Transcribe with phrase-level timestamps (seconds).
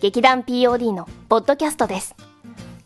[0.00, 2.14] 劇団 POD のポッドキャストです。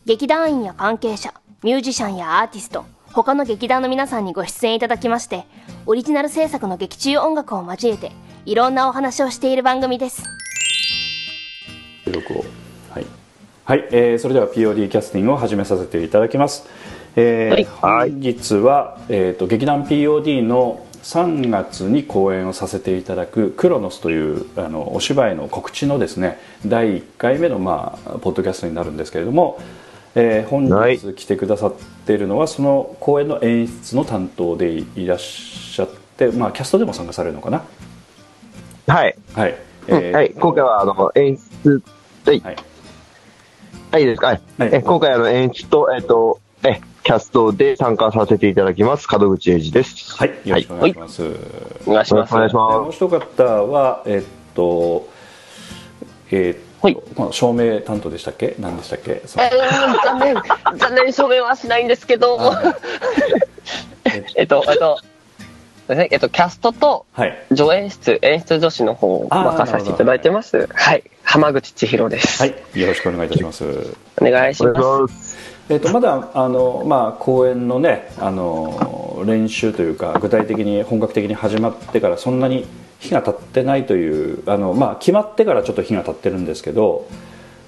[0.03, 1.31] 劇団員や関係者
[1.61, 5.45] ミュージシャンやアーティスト他の劇団の皆さんにご出演いただきまして
[5.85, 8.11] オリジナル制作の劇中音楽を交えて
[8.45, 10.23] いろんなお話をしている番組です。
[12.89, 13.05] はい、
[13.63, 16.67] はいえーそれでは POD キャスティングを始めさせていただきます、
[17.15, 29.59] えー本日は、えー、と劇団 POD の3月に公演をさせていただく「クロノス」というあのお芝居の告知のですね第1回目の、まあ、ポッドキャストになるんですけれども、
[30.15, 31.73] えー本はい日来てくださっ
[32.05, 37.63] ているのはその公演の演出の担当でいらっしゃって、まあ、キャストでも参加されるのかな？
[38.87, 39.15] はい。
[39.33, 39.55] はい、
[39.89, 40.29] うんえーはい。
[40.31, 41.81] 今回は、あの、演出、
[42.25, 42.41] はい。
[42.41, 42.55] はい
[43.91, 44.27] はい、いいですか？
[44.27, 44.41] はい。
[44.59, 50.15] はいえ今回、あの、演出と、えっ、と、え、キャストで参加させていただきます、門口英二です。
[50.15, 51.23] はい、よろしくお願いします、
[51.85, 52.33] お願いします。
[52.33, 55.07] お願いしでもうま一方はえっと
[56.31, 56.95] えーっとはい。
[56.95, 58.55] この照明担当でしたっけ？
[58.59, 59.11] 何でしたっけ？
[59.11, 60.35] えー、残念、
[60.77, 62.37] 残念証明はしないんですけど、
[64.35, 64.99] えっと、えっと、
[65.93, 67.37] ねえっと、キャストとはい。
[67.55, 70.67] 助演出、演出女子の方を任させていただいてます。
[70.73, 72.41] はい、浜口千尋です。
[72.41, 72.55] はい。
[72.79, 73.63] よろしくお願いいたします。
[74.21, 75.52] お願いします。
[75.69, 82.65] えっとまだあのまあ公演のねあの練習というか具体的に本格的に始まってからそんなに
[82.99, 87.07] 日が経ってないというあのまあ決まってからちょっと日が経ってるんですけど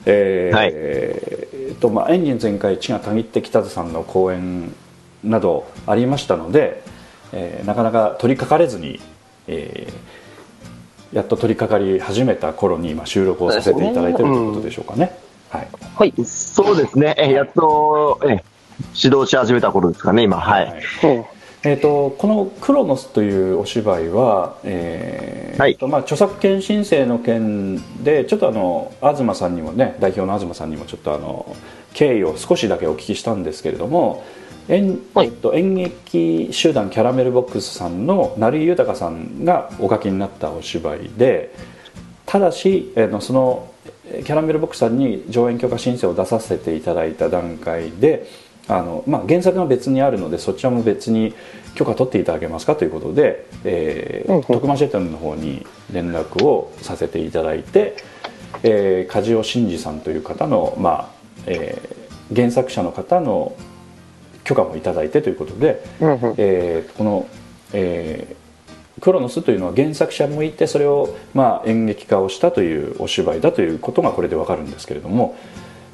[0.05, 4.71] えーはいえっとまあ、エンジン全開血がたぎって北津さんの公演
[5.23, 6.83] などありましたので、
[7.33, 8.99] えーなかなか取り掛かれずに、
[9.47, 10.25] えー
[11.15, 15.17] やっと取り掛かり始めた頃に今収録をさせていただいているということでしょうかね。
[15.97, 16.13] はい。
[16.25, 17.15] そうですね。
[17.17, 18.43] え、やっと、え、
[19.01, 20.37] 指導し始めた頃ですかね、今。
[20.37, 20.81] はい。
[21.03, 21.25] うん
[21.67, 31.55] えー、とこの「クロノス」というお芝居は、えーはいとまあ、著作権申請の件でちょっとあの東さんにもね代表の東さんにもちょっとあの
[31.95, 34.23] 経緯を少しだけお聞きしたんですけれども
[34.69, 41.51] 演,、はいえっと演劇集団キャラメルボックスさんの成井豊さんがお書きになったお芝居で
[42.27, 43.74] ただし、えーのそのえー
[44.23, 48.27] キャラメルボックスさんに上演許可申請を出させていただいた段階で
[48.67, 51.33] あの、まあ、原作が別にあるのでそちらも別に
[51.75, 54.43] 許可取っていただけますかということで、えーうんうん。
[54.43, 57.97] 徳間シェテンの方に連絡をさせていただいて、
[58.63, 61.09] えー梶尾真二さんという方の、まあ
[61.47, 63.55] えー原作者の方の
[64.43, 66.35] 許可もいただいてということで、うんうん。
[66.37, 67.27] えーこの、
[67.73, 68.44] えー
[69.05, 75.37] クロノスというのは原作者もいてそれを、まあ、演劇化をしたというお芝居だということがこれでわかるんですけれども、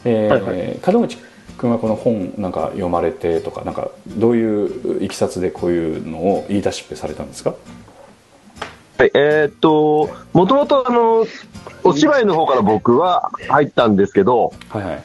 [0.05, 1.17] えーはい門口
[1.57, 7.53] 君はこの本なんか読まれてとかなんかどういういきさつでこういうのを言い出しっぺされたんですか？
[8.97, 11.25] はい、えーっと、もともとあの、
[11.83, 15.03] お芝居の方から僕は入ったんですけど、はいはい。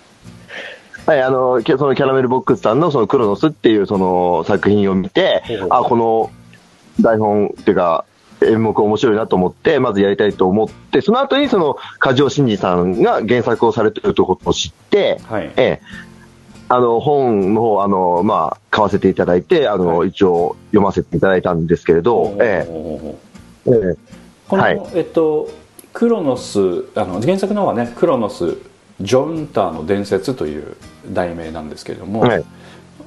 [1.07, 6.31] はい、あの、けそのキャラメルボックスさんのそのクロノスっていうその作品を見てほうほう、あ、この
[7.01, 8.05] 台本っていうか、
[8.43, 15.53] 演目面白いなと思って、まずやりたいと思って、その後にその、梶尾真二さんが原作をされてるとことを知って、はい。
[15.57, 15.81] ええ、
[16.69, 20.09] あの、本の方、あの、まあ、買わせていただいて、あの、はい。
[20.09, 23.97] 一応読ませていただいたんですけれど、ええ、ええ、
[24.49, 24.83] この、はい。
[24.95, 25.49] えっと
[25.97, 28.59] クロノスあの原作の方はね「クロノス
[29.01, 30.77] ジョンターの伝説」という
[31.09, 32.45] 題名なんですけれども、はい、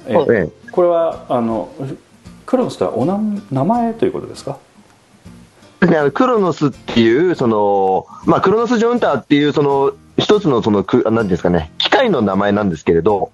[0.08, 0.12] え。
[0.12, 0.70] ええ。
[0.72, 1.68] これはあの
[2.50, 3.16] クロノスとはおな
[3.52, 4.58] 名前ということですか？
[5.78, 13.30] ですね、あのクロノスっていう、その、まあ、クロノス・ジョンターっていう、その、一つの、その、くなんですかね、機械の名前なんですけれど、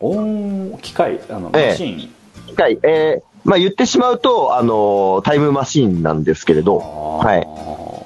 [0.82, 1.70] 機械あのええ。
[1.70, 2.10] マシーン、
[2.46, 7.48] 機械、えーまあ、言ってしまうと、あの、タイムマシーンなんですけれど、はい。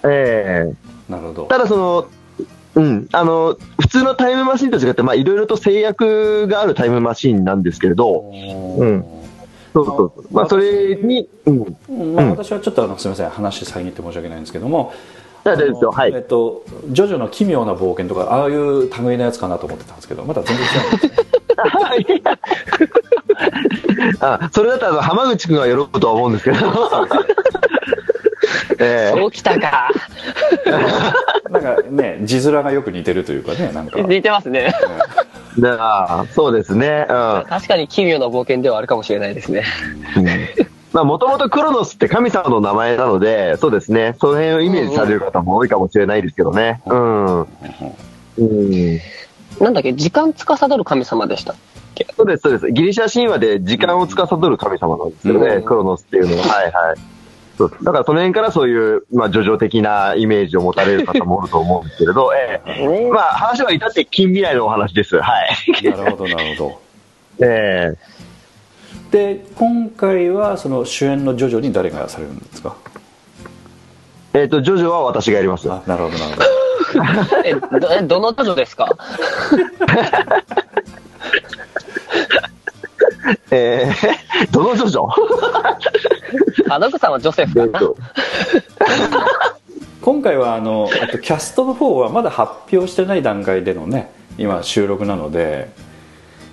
[0.08, 1.12] ええ。
[1.12, 1.44] なるほど。
[1.46, 2.06] ただその、
[2.76, 9.19] うん、あの、普通のタイムマシーンと違って、まあ、いろいろと制約があるタイムマシーンなんですけれど、うん
[9.72, 10.26] そうそうそう。
[10.32, 11.76] まあ、それに、うん。
[11.88, 14.92] うんまあ、私はちょっとあのすみません話遮って申し訳ないんですけども
[15.44, 15.90] 大丈夫ですよ。
[15.90, 16.18] はいえ。
[16.18, 21.12] っと「ジョジョの奇妙な冒険」とかああいう類のやつかなと思ってたんですけどまだ全然違うんですね
[24.20, 26.56] あそれだったら、浜口君は喜ぶとは思うんですけど。
[28.78, 29.90] えそうきたか。
[31.50, 34.72] なんかね字面がよく似てるというかねなんか似てますね。
[35.58, 37.06] えだからそうですね。
[37.08, 37.44] うん。
[37.48, 39.64] 確かに奇妙な冒険ではあるかもしれないですね。
[40.92, 44.16] まあ、もともとクロノスって神様の名前なので、そうですね。
[44.20, 46.82] その辺をイメージされる方も多いかもしれないですけどね。
[46.86, 47.40] うん。
[47.42, 47.44] う
[48.42, 49.00] ん。
[49.60, 51.54] なんだっけ、時間司る神様でした。
[52.16, 52.72] そうです、そうです。
[52.72, 56.42] ギリシャ神話で時間を司る神様なんですけどね、うんクロノスっていうのは。
[56.44, 56.96] はいはい。
[57.68, 57.84] そう。
[57.84, 62.88] だからその辺からそういう、まあ、叙々的なイメージを持たれる方もおると思うんですけれど、 ええ。
[62.88, 65.20] ねまあ、話は至って近未来のお話です。
[65.20, 65.82] はい。
[65.84, 66.80] なるほどなるほ
[67.44, 67.96] ええ。
[69.12, 72.76] どで今回はその主演のジョジョに誰がされるんですか？
[74.32, 75.70] えっ、と、ジョジョは私がやります。
[75.70, 76.46] あなるほどなるほど。
[77.44, 78.88] え、どえどのジョジョですか？
[83.50, 83.92] え
[84.42, 85.06] え どのジョジョ
[86.70, 87.66] あの子さんはジョセフかな？
[87.66, 87.96] えっと、
[90.02, 95.68] 今回はあのあとキャストの方はまだ発表してない段階でのね今収録なので、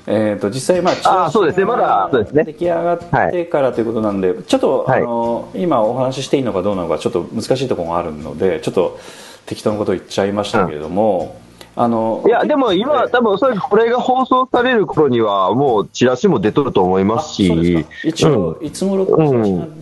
[0.08, 1.66] えー、と実際まああーそうですね。
[1.66, 2.44] まだそうですね。
[2.44, 5.02] 出来上がってからということなんで、ちょっと、はい。
[5.02, 9.00] あの今お話ししていいのかどうなのかちょっと難しいところがあるのでちょっと
[9.46, 11.40] 適当なことを言っちゃいましたけれども、
[11.80, 18.66] あのいや、でも今、え多分おそらくこれが放送される頃には、もうチラシも出とると思いまあすし一応、うん。
[18.66, 19.06] いつ頃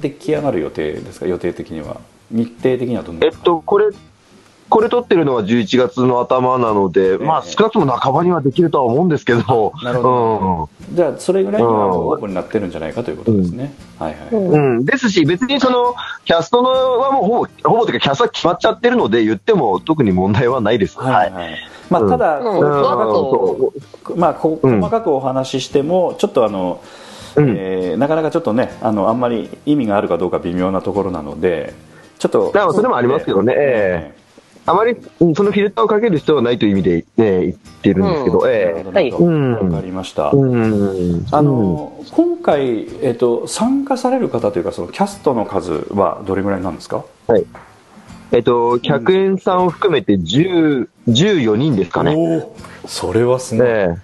[0.02, 1.26] 出来上がる予定ですか？
[1.26, 1.98] 予定的には。
[2.32, 3.86] 日程的にはどんなえっと、これ、
[4.70, 14.78] これ撮ってるのは11月の頭なので、まあええ少なくとも半ばにはできるとは思うんですけど、なるほじゃあそれぐらいにはうんオープンになってるんじゃないかということですね、はいはい、うん。
[14.78, 14.86] うん。
[14.86, 15.94] ですし、別にその、
[16.26, 20.98] キャストのはもうほぼ、ほぼというかキャストは決まっちゃってるので、言っても特に問題はないです。
[20.98, 21.30] ははい。
[21.30, 21.34] い。
[21.34, 21.58] はい。
[21.90, 22.10] まあ、うん。
[22.10, 22.42] ただ、
[24.16, 24.82] まあ、こうん。
[24.82, 26.82] 細かくお話ししても、ちょっとあの、
[27.36, 27.56] うん。
[27.58, 31.74] えーなかなかちょっとねあのあんまり意味があるかどうか微妙なところなので
[32.20, 33.54] ちょっとだからそれもありますけどね。
[33.56, 34.25] え
[34.68, 40.56] あまり、うんそのフィルターをかける必要はないという意味で、ね、言ってるんですけど、うんえーえなるほどなるほどうんわかりました、えう
[41.18, 41.26] ん。
[41.32, 47.06] あの今回、えっと参加される方というかそのキャストの数はどれぐらいなんですか？
[47.28, 47.46] はい。
[48.32, 52.16] えっと、客演さんを含めて10、14人ですかね。
[52.18, 53.96] おーそれはすごい、え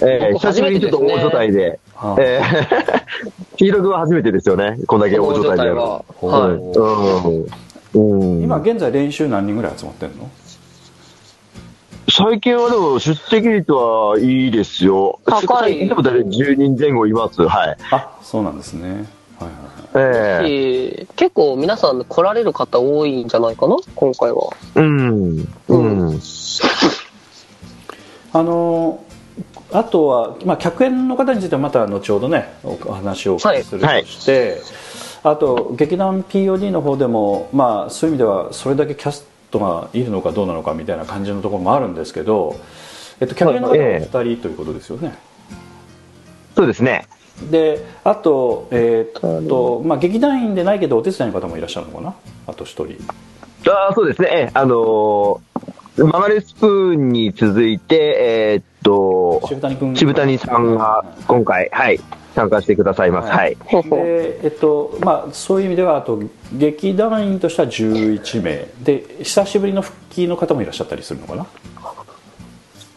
[0.00, 1.80] えええ久しぶりにちょっと大所帯で。
[1.96, 3.02] あええ
[3.56, 4.76] 黄色くは初めてですよね。
[4.86, 5.76] こんだけ大所帯でやる。
[5.76, 6.04] は。
[6.20, 7.46] おはーうん。
[7.94, 7.98] う
[8.38, 8.42] ん。
[8.42, 10.30] 今現在練習何人ぐらい集まってんの？
[12.10, 15.20] 最近はでも出席率はいいですよ。
[15.24, 17.42] 高いでも大体10人前後います。
[17.42, 17.76] はい。
[17.90, 19.06] あそうなんですね
[19.38, 19.50] はい
[19.96, 20.06] はい
[20.38, 21.06] はいええい。
[21.16, 23.76] 結構皆さん来られる方多いんじゃないかな？
[23.94, 24.50] 今回は。
[24.74, 25.48] うん。
[25.68, 26.20] うん。
[28.34, 29.04] あの
[29.72, 34.60] あとは、まあ、客演の方についてはまた後ほどねおお話をお聞きするとして、
[35.24, 42.56] あと劇団 POD の方でも、まあ、そういう意味ではそれだけキャストがいるのかどうなのかみたいな感じのところもあるんですけど、
[43.20, 45.14] えっと、客演の方はおええ二人ということですよね？
[46.56, 47.06] そうですね。
[47.50, 52.14] であと,、えーっとまあ、劇団員でないけどお手伝いの方もいらっしゃるのかな？
[52.46, 52.96] あと一人
[53.70, 54.28] ああ、そうですね。
[54.32, 55.40] ええあのー
[55.98, 62.00] ママレスプーンに続いて、えーっと、渋谷君渋谷さんが今回、はい、
[62.34, 63.30] 参加してくださいます。
[63.30, 63.56] ははいい。
[63.90, 66.20] でえっとまあ、そういう意味ではあと
[66.52, 71.46] 劇団員としては11名で久しぶりの復帰の方もいらっしゃったりするのかな？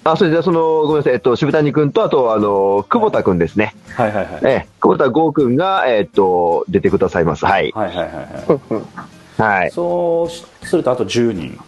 [0.08, 3.74] あ、それで、その、ごめんなさい、えっと、渋谷君と、あと、あの、久保田君ですね。
[3.96, 7.44] はいはいはいええ、久保田剛君が、えっと、出てくださいます。
[7.44, 7.72] はい。
[7.72, 9.72] はいはいはいはいはい。
[9.72, 10.30] そ
[10.64, 11.60] うするとあと10人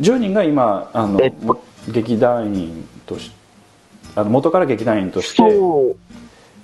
[0.00, 3.30] 10人が今あのえっと劇団員とし
[4.14, 5.96] あの元から劇団員としてそ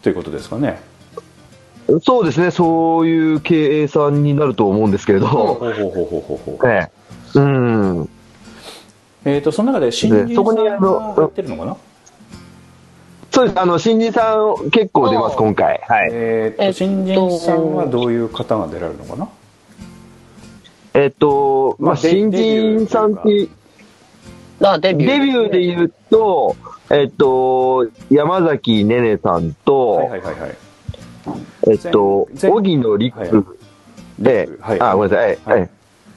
[0.03, 0.81] ということですかね。
[1.89, 6.69] う、そうですね、そういう経営さんになると思うんですけれど、ほうほうほうほうほうほう。
[6.69, 6.89] え
[7.37, 7.39] え。
[7.39, 8.09] うん。
[9.25, 11.77] えー、とその中で新人さんそこにあのが入ってるのかな？
[13.31, 15.81] そうです、あの、新人さん結構出ます、今回。
[15.89, 16.11] はい。
[16.13, 19.29] えー、とえっと新人さんはどういう方が出られるのかな？
[20.95, 23.49] えっと、まあ、新人さんって、
[24.63, 25.13] あ、デビュー。
[25.13, 26.57] デビューで言うと、
[26.91, 30.57] えっと、山崎ねねさんと、はいはいはいはい。
[31.71, 33.31] えっと、荻野陸はい。
[34.19, 34.81] で、はい。
[34.81, 35.63] あ、ごめんなさい、ははい。
[35.63, 35.69] い、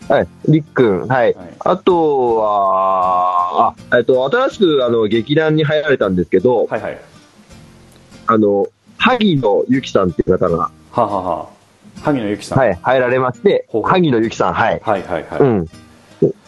[0.10, 1.34] はい、はい、陸くん、はい。
[1.34, 1.54] はい。
[1.60, 6.98] あとは、あ、えっと、新しく、あの、劇団に入られたんですけど、はいはい。
[8.28, 11.42] あの、萩野由紀さんっていう方が、はあ、はあは。
[11.44, 11.48] あ、
[12.02, 14.82] 萩野由紀さん、はい、入られまして萩野由紀さん、はい。
[14.84, 15.68] はいはいはい、うん。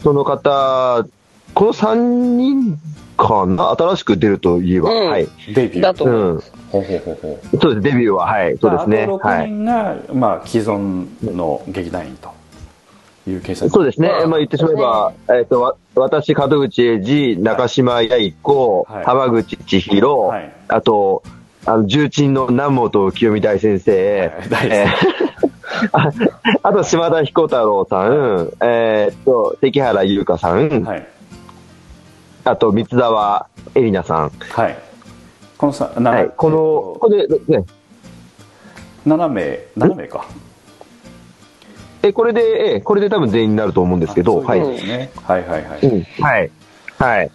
[0.02, 1.06] その方、
[1.54, 1.94] この3
[2.36, 2.78] 人
[3.16, 3.70] かな？
[3.70, 5.08] 新しく出るといえば、うん。
[5.08, 5.28] はい。
[5.54, 5.80] デビュー。
[5.80, 6.42] だとうん。
[6.70, 6.82] ほう。
[6.82, 8.56] ほうほうほうそうです、デビューは、はい。
[8.58, 9.02] そうですね。
[9.02, 9.50] あと6はい。
[9.50, 12.30] 人が、まあ、既存の劇団員と
[13.28, 14.08] いう計算そうですね。
[14.26, 19.04] まあ言ってしまえば、えっ、と、わ私、門口英二、中島八重子、はい。
[19.04, 20.52] 浜口千尋、はい。
[20.68, 21.22] あと、
[21.66, 24.18] あの、重鎮の南本清美大先生、
[24.50, 24.68] はい。
[24.70, 25.28] えー
[25.92, 26.10] あ
[26.64, 31.06] あと、島田彦太郎さん、えーっと、関原優香さん、はい
[32.50, 34.30] あと、三沢絵里奈さん。
[34.30, 34.78] はい
[35.58, 36.30] このさ、なはい。
[36.36, 37.64] この、これで、ね、
[39.04, 40.24] 7名7名か
[42.02, 46.02] え、これで、ええこれで多分全員になると思うんですけど、ううことですねはいはいはい、ん。
[46.22, 46.50] はい。
[46.96, 47.30] はい。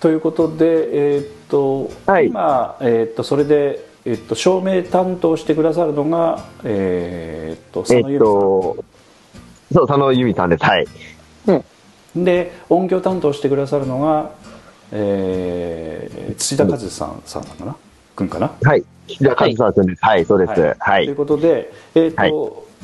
[0.00, 8.84] ということで、えーっとはい今、えーっとそれで、えーっと照明担当してくださるのが、えーっと佐野由美さん、と、
[9.72, 10.64] そう、佐野由美さんです。
[10.64, 10.86] はい。
[12.16, 14.30] で音響担当してくださるのが、
[14.92, 17.76] えー土田和さんさんかな？
[18.16, 18.50] 君かな？
[18.62, 18.84] はい。
[19.06, 20.04] 岸田和沙君です。
[20.04, 20.76] はい、そうです。
[20.78, 21.16] はいという。
[21.16, 22.32] ことで、えーっとはい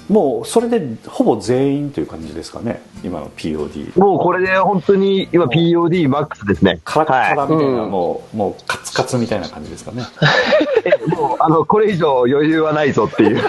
[0.09, 2.83] もうそれでほぼ全員という感じですかね？
[3.05, 6.81] 今の POD もうこれで本当に今 POD マックスですね。
[6.83, 10.03] カラッカラはみたいな、うんもうもうカツカツみたいな感じですかね？
[11.07, 11.11] い。
[11.15, 13.41] もう、あの、これ以上余裕はないぞっていう。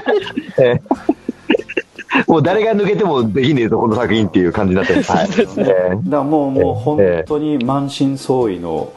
[0.58, 0.80] え
[2.26, 5.12] もう誰が抜けてもできねえぞ、この作品っていう感じになってます。
[5.12, 5.28] はい。
[5.58, 8.92] えだからもうもう本当に満身創痍の、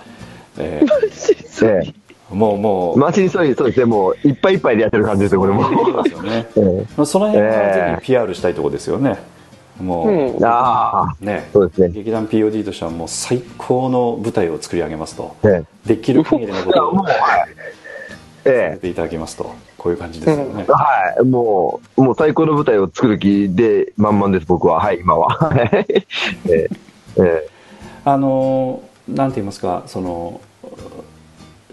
[0.58, 2.00] えーええ
[2.32, 2.98] もうもう。
[2.98, 5.64] マシンそうそうですね、もういっぱいいっぱいでやってる感じですよ、これも。
[5.64, 6.46] そうですよね。
[7.06, 7.96] その辺はええ。
[7.96, 9.18] ぜひ PR したいところですよね。
[9.82, 10.46] もう、うん。
[10.46, 11.50] ああ、ね。
[11.54, 11.90] そうですね。
[11.90, 15.36] 劇団 POD としてはもう最高の舞台を作り上げますと。
[15.44, 17.16] えできる限りのことをもう、はい。
[17.16, 17.18] や
[18.46, 18.74] え。
[18.78, 20.72] っていただきますとこういう感じですよね、え。
[20.72, 21.26] はい。
[21.26, 24.80] もう、もう最高の舞台を作る気で満々です、僕は。
[24.80, 25.52] はい、今は。
[25.66, 26.06] ええ。
[26.46, 26.70] え
[27.18, 27.50] え。
[28.06, 30.42] あのなんて言いますかその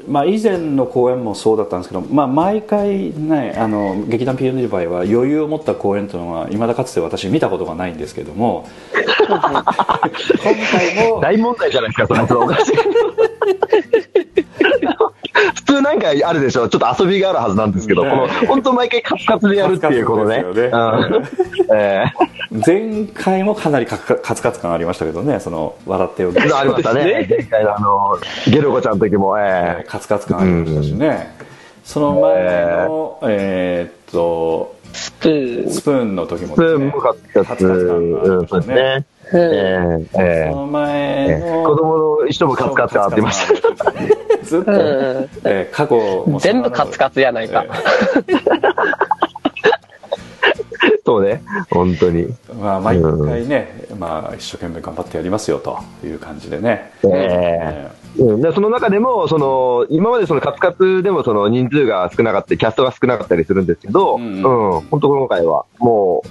[0.09, 8.69] まあ、以前の公演もそうだったんですけど、まあ、毎回、ね、あの劇団 POD の場合は余裕を持った公演というのはいまだかつて私見たことがないんですけども
[9.27, 12.27] 今回も大問題じゃないですか、それ。
[12.29, 14.46] それおかしい。
[15.77, 20.45] 普通なんかあるでしょ、ちょっと遊びがあるはずなんですけど、ねこの、本当毎回カツカツでやるっていう、このね。
[22.67, 27.27] 前回もかなりカツカツ感ありましたけどねその笑っておきえありましたね。
[27.29, 31.37] 前回のあの、ゲルコちゃんの時も、ええカツカツ感ありましたしね、
[31.85, 32.45] その前
[32.89, 36.17] の、えーっとスプーン。
[36.17, 37.67] の時もスプーンもカツカツ。
[37.67, 39.05] うん、そうですね。
[39.35, 43.93] ええええその前ええの子供の人もカツカツあってました。
[44.47, 44.79] ずっと、うん
[45.45, 47.65] えー過去も全部カツカツやないか。
[51.05, 52.27] そうね、本当に。
[52.61, 57.91] まあ、毎回ね、まあ、一生懸命頑張ってやりますよという感じでね、ええ。
[58.19, 64.41] えうん、でその中でも、その、今までそのカツカツでもその人数が少なかったり、キャストが少なかったりするんですけど、ううん。
[64.41, 66.29] ん、本当今回はもう、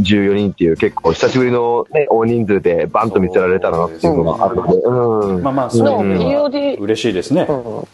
[0.00, 5.42] 14人っていう結構久しぶりのね、大人数でバンと見せられたなっていうのがあるので、うん。
[5.42, 7.52] まあまあ、そうでもいうの嬉しいですねう。
[7.52, 7.76] ん。
[7.76, 7.86] はい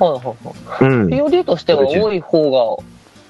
[0.00, 0.94] はいはい。
[0.94, 1.06] うん。
[1.08, 2.82] POD としては多い方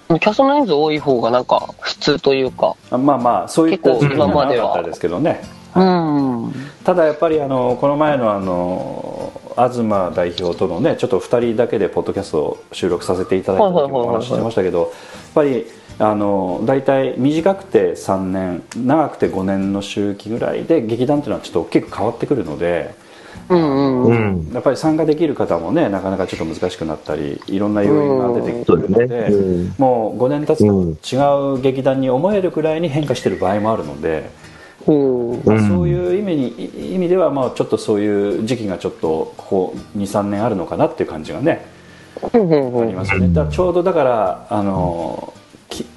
[0.09, 2.76] が、キャストの人数多い方がなんか普通というか。
[2.90, 5.42] あまあまあ、そういった結構今今まではなかったですけどね。
[5.75, 6.52] うん。
[6.85, 14.90] ただやっぱりあのこの前のあの東代表とのねちょっと2人だけでポッドキャストを収録させていただいた時もお話ししてましたけどやっ
[15.35, 15.66] ぱり
[15.99, 22.95] あの大体短くて3年長くて5年の周期ぐらいで劇団っていうのはちょっと大きく変わってくるので
[23.49, 24.50] うんうん。
[24.53, 34.31] やっぱり参加できる方もねなかなかちょっと難しくなったりいろんな要因が出てくるのでそうですねうんもう5年経つうんと違う劇団に思えるくらいに変化してる場合もあるので。
[34.87, 35.43] うん。
[35.45, 41.67] まあうんそういう意味にい意味ではまあちょっとそういう時期がちょっとここ23年あるのかなっていう感じがね
[42.35, 42.83] うんうんうん。
[42.83, 45.36] ありますよねだちょうどだからあのき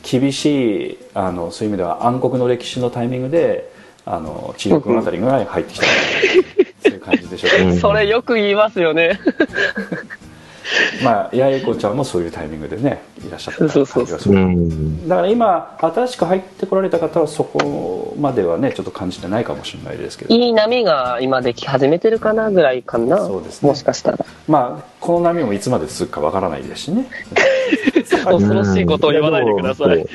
[0.03, 3.71] 厳しいあのそういう意味では暗黒の歴史のタイミングで
[4.05, 5.85] あの知力あたりが入ってきた
[6.83, 9.19] そういう感じでしょうか、うんそれよく言いますよね。
[11.03, 15.07] まあ八重子ちゃんもそういうタイミングでねいらっしゃった感じがすうるん。
[15.07, 23.17] だから今新しく入ってこられた方はそこまではねちょっと感じてないかもしれないですけどいい波が今でき始めてるかなぐらいかな。
[23.17, 24.25] そうですねもしかしたら。
[24.47, 27.07] まあこの波もいつまで続くかわからないですしね
[28.25, 30.05] 恐ろしいことを言わないでください。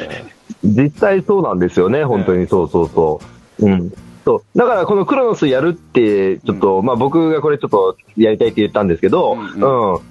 [0.63, 3.21] 実際そうなんですよね、本当にそうそうそ
[3.61, 3.67] う。
[3.67, 3.93] うん。
[4.25, 4.59] そう。
[4.59, 9.63] だからこのクロノスやるって、ちょっと、まあ僕がこれちょっとやりたいって言ったんですけど、ううんん、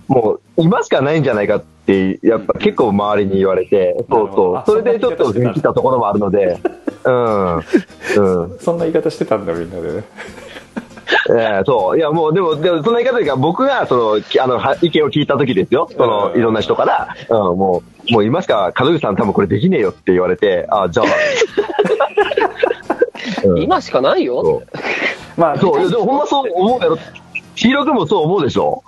[0.07, 4.63] もう今しかないんじゃないかって、やっぱ結構周りに言われて、そうなるほどあ。
[4.65, 6.59] そうそれでちょっと来たところもあるので、
[7.03, 7.55] うん。
[7.57, 7.63] うん。
[8.59, 10.03] そんな言い方してたんだみんなでね
[11.29, 11.97] えーそう。
[11.97, 15.87] いや、もう、でも、でも、そんな言い方というか、僕が、その、きあの、は意見を聞いた時ですよ。
[15.91, 21.05] その、うんいろんな人から、うん、もう、もういますか、門口さん多分これできねえよって言われて、あ、じゃあ。
[23.45, 24.41] うん今しかないよ。
[24.41, 24.63] そう
[25.37, 26.97] まあ そう、いやでもほんまそう思うやろ。
[27.55, 28.83] 黄色くもそう思うでしょ？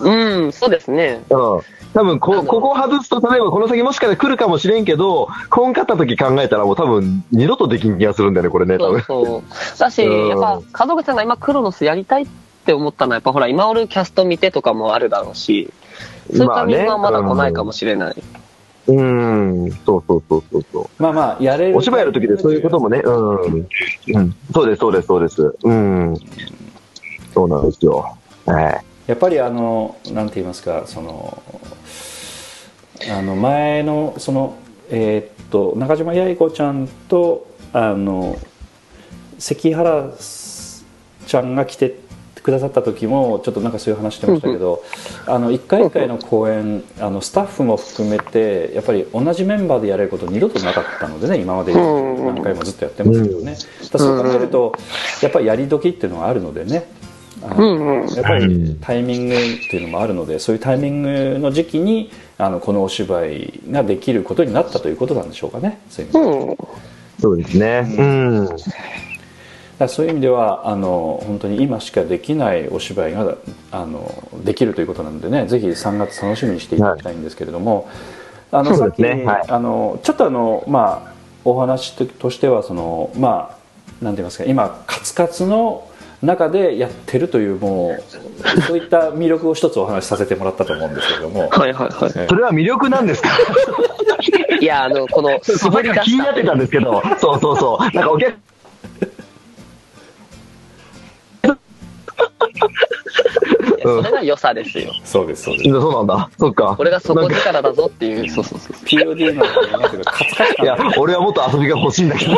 [0.00, 1.22] うん、そうですね。
[1.30, 1.60] うん。
[1.94, 9.02] 多分こ、ここを外すと、例えばこの先もしかして来るかもしれんけど、こんかった時考えたらもう多分、二度とできん気がするんだよね、これね、多そう分。
[9.02, 9.42] そう。
[9.78, 12.26] だし、うんやっぱ、門口さんが今クロノスやりたいっ
[12.66, 15.72] て思ったのは、やっぱほら、今おるキャスト見てとかもあるだろうし、
[16.30, 18.22] そういうタイミングはまだ来ないかもしれない。
[18.88, 21.02] うん、そうそうそうそうそう。
[21.02, 23.66] まあまあやれるお芝居やるときでそういうこともね、うん。
[24.14, 24.34] うん。
[24.54, 25.56] そうです、そうです、そうです。
[25.64, 26.14] うん。
[27.36, 28.16] そうなんですよ。
[28.46, 28.84] はい。
[29.06, 31.42] やっぱりあのなんて言いますかその
[33.10, 34.56] あの前のその
[34.88, 38.38] えーっと中島八重子ちゃんとあの
[39.38, 40.12] 関原
[41.26, 42.06] ちゃんが来て
[42.42, 44.84] くださった時もちょっとなんかそういう話してましたけど、
[45.26, 53.58] あの一回一回の公演あのスタッフも含めてやっぱり同じメンバーでやれること二度となかったのでね今までうん何回もずっとやってますけどね、だ
[53.98, 54.76] そう考えると
[55.22, 56.86] やっぱりやり時っていうのがあるのでね
[57.56, 59.38] うんうんやっぱりタイミングっ
[59.70, 66.56] ていうのもあるのでそういうタイミングの時期にあのこのお芝居ができることになったということなんでしょうかねそういう意味でうん。
[67.18, 67.96] そうですね。
[67.98, 68.46] うん。
[68.46, 68.64] だか
[69.78, 73.36] らそういう意味ではあの本当に今しかできないお芝居が
[73.70, 77.88] あのできるということなのでねぜひ3月楽しみにしていただきたいんですけれども、
[78.52, 83.58] あのそうさっき、ねはいあのちょっとあのまあお話ととしてはそのま
[84.00, 85.88] あなんて言いますか今カツカツの
[86.26, 91.48] 中でやってるというもうそういった魅力を一つお話しさせてもらったと思うんですけれども。
[91.48, 92.12] はいはいはい。
[92.16, 93.28] ええそれは魅力なんですか？
[94.60, 97.84] いや、あの、この、そ絞りが気になってたんですけど、そうそうそう。
[97.84, 98.34] なんかお客
[103.82, 104.92] それが良さですよ。
[105.04, 106.30] そうですそうですそうなんだ。
[106.38, 106.74] そっか。
[106.76, 108.72] これが底なんか力だぞっていう、そうそうそう。
[108.84, 109.44] POD の
[109.78, 112.32] なんていうかカツカツいや感、俺はもっと遊びが欲しいんだけど。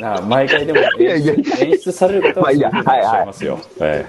[0.00, 3.60] が毎回でも演出演出される方まあいいやはいらっしゃいますよ。
[3.80, 4.06] え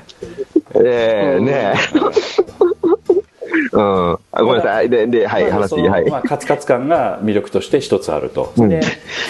[0.75, 1.75] ええねえ。
[3.73, 4.11] うん。
[4.13, 4.89] あごめんなさい。
[4.89, 6.09] で、で、えはい、話、はい。
[6.09, 8.53] まあ、カツカツ感が魅力として一つあると。
[8.57, 8.81] うんで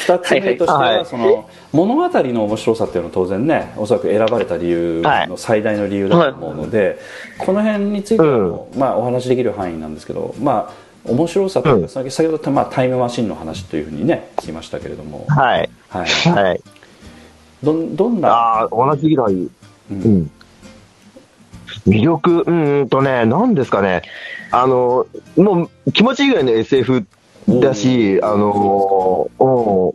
[0.07, 6.99] 二つ目としてはその物語の面白さっていうのは当然ねおそらく選ばれた理由はいの最大の理由だと思うので、
[7.37, 15.69] この辺についても、まあ、お話しできる範囲なんですけど、まあ、面白さというん先先ほど、まあ、タイムマシンの話というふうにね聞きましたけれども、はい。
[15.89, 16.61] はい、はい。
[17.63, 18.29] どんどんな？
[18.29, 19.33] ああ、同じぐらい。
[19.33, 19.49] う
[19.91, 20.31] うんん。
[21.87, 24.03] 魅力、うーんとね、なんですかね。
[24.51, 27.05] あの、もう気持ちいいぐらいの SF
[27.47, 29.87] だし、あの、うん、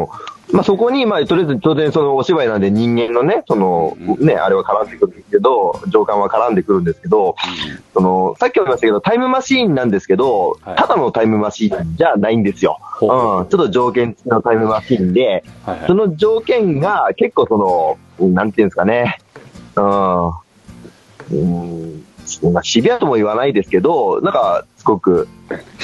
[0.00, 0.06] うん。
[0.52, 7.36] まあそこに、まあとりあえず当然そのお芝居なんで人間のね、その、うね、あれは絡んでくるんですけど、情感は絡んでくるんですけど、
[7.94, 10.76] その、さっきも言いましたけど、タイムマシーンなんですけど、はい。
[10.76, 12.78] ただのタイムマシーンじゃないんですよ。
[12.80, 13.40] ほう。
[13.42, 15.44] うん、ちょっと条件付きのタイムマシーンで、
[15.86, 19.18] その条件が結構その、なんていうんですかね、
[19.76, 20.28] うん、
[21.30, 22.04] うん、
[22.52, 25.28] まあ、シビアとも言わないですけど、なんか、すごく、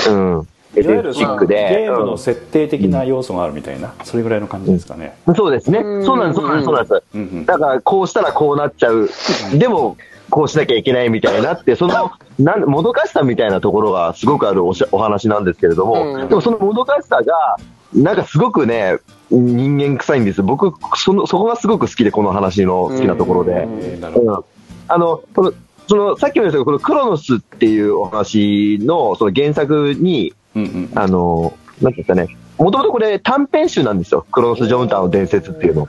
[0.08, 0.48] うん、
[0.80, 5.16] いわゆるチックで、ゲームの設定的な要素があるみたいな、それぐらいの感じですかね。
[5.26, 5.78] うんそうですね。
[5.78, 7.02] うんそうなんです、そうなんです、そうなんです。
[7.14, 9.08] うんうんだから、こうしたらこうなっちゃう。
[9.54, 9.96] でも、
[10.30, 17.56] こうしなきゃいけないみたいなって、その、なんもどかしさみたいなところがすごくあるおしお話なんですけれども、うんでもそのもどかしさが、
[17.94, 18.98] なんかすごくね、
[19.30, 20.42] 人間臭いんです。
[20.42, 23.66] 僕、その、そこがすごく好きで、この話の好きなところで。
[23.66, 24.44] えーなるほどうん
[24.88, 25.52] あの、この、
[25.88, 34.26] その、さっきも言ったけど、このクロノスっていうお話の、その原作に、うんうんあの、なんていうんですかね、もともとこれ短編集なんですよ。
[34.30, 35.88] クロノス・ジョンターの伝説っていうの。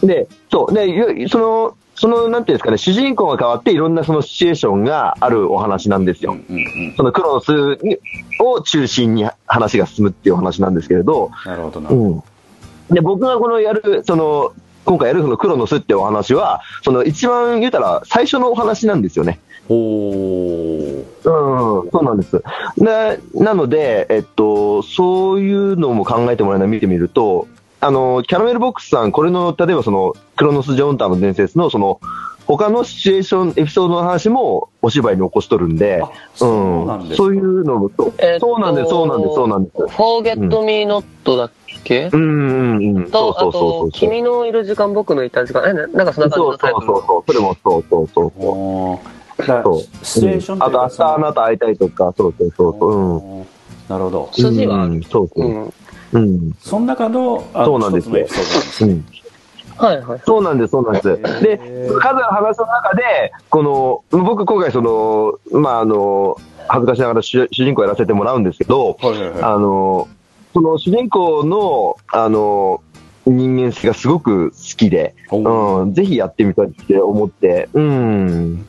[0.00, 0.06] うん。
[0.06, 0.74] で、そう。
[0.74, 6.32] で、よその、その、なんていうんですかね、主人公が変わっていろんなそのシチュエーションがあるお話なんですよ。
[6.32, 7.52] うんうんそのクロノス
[7.84, 7.98] に
[8.40, 12.08] を中心に話が進むっていうお話なんですけれど、なるほどなるほど。
[12.08, 12.22] うん。
[12.94, 14.52] で、僕がこのやる、その、
[14.84, 19.38] 今回やるそのクロノスってお話は、その一番言うたら最初のお話なんですよね。
[19.68, 22.42] おーうん、そうなんです。
[22.76, 27.46] な、なので、えっと、そういうのも考えてもらいながら見てみると、
[27.80, 32.00] あの、キャラメルボックスさん、これの、例えばその、クロノス・ジョンターの伝説の、その、
[32.46, 36.02] 他のシチュエーション、エピソードの話もお芝居に起こしとるんで
[36.40, 39.76] うなんですかそういうのも、そうえっとそうなんです、そうなんです、そうなんです。
[39.76, 41.50] Forget Me Not だっ
[41.84, 42.10] け？
[42.12, 42.24] うん、う
[42.80, 43.10] ん、うん。
[43.10, 43.98] そうそうそうそうと、。
[43.98, 47.22] 君のいる時間、僕のいた時間、え、ななんかそんな感じそうのタイトルそうそうそう。
[47.26, 49.21] それもそうそうそうそう。
[50.02, 52.92] シチュエーションとあと、明いうか日あなた会いたいとか、そうそうそうそう。
[52.92, 53.46] うん。
[53.88, 54.30] なるほど。
[54.32, 55.48] 筋はあるうんそうそうう。
[55.48, 55.72] ん。
[56.12, 56.52] うん。
[56.60, 59.22] その中のあのそうなんですよ一つのエピソードなんですうん。
[59.76, 60.20] はいはい。
[60.24, 61.42] そうなんです、そうなんです。
[61.42, 61.58] で、
[61.98, 63.62] 数ある話の中で、こ
[64.10, 66.36] の、僕今回その、まあ、あの、
[66.68, 70.08] 恥ずかしながら主主人公やらせてもらうんですけど、はいはいはいあの、
[70.52, 72.80] その主人公の、あの、
[73.26, 78.66] 人間性がすごく好きで、おうん、ぜひやってみたいって思って、うん。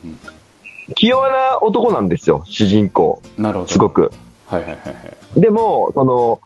[0.94, 3.22] 器用な男なんですよ、主人公。
[3.38, 4.12] なるほどすごく。
[4.46, 6.40] はいはいはいはいでも、その、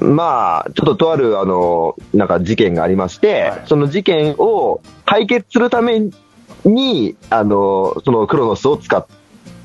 [0.00, 6.02] まあ、ちょっととある、あの、なんか事件がありまして、はいその事件を解決するため
[6.64, 9.06] に、あの、そのクロノスを使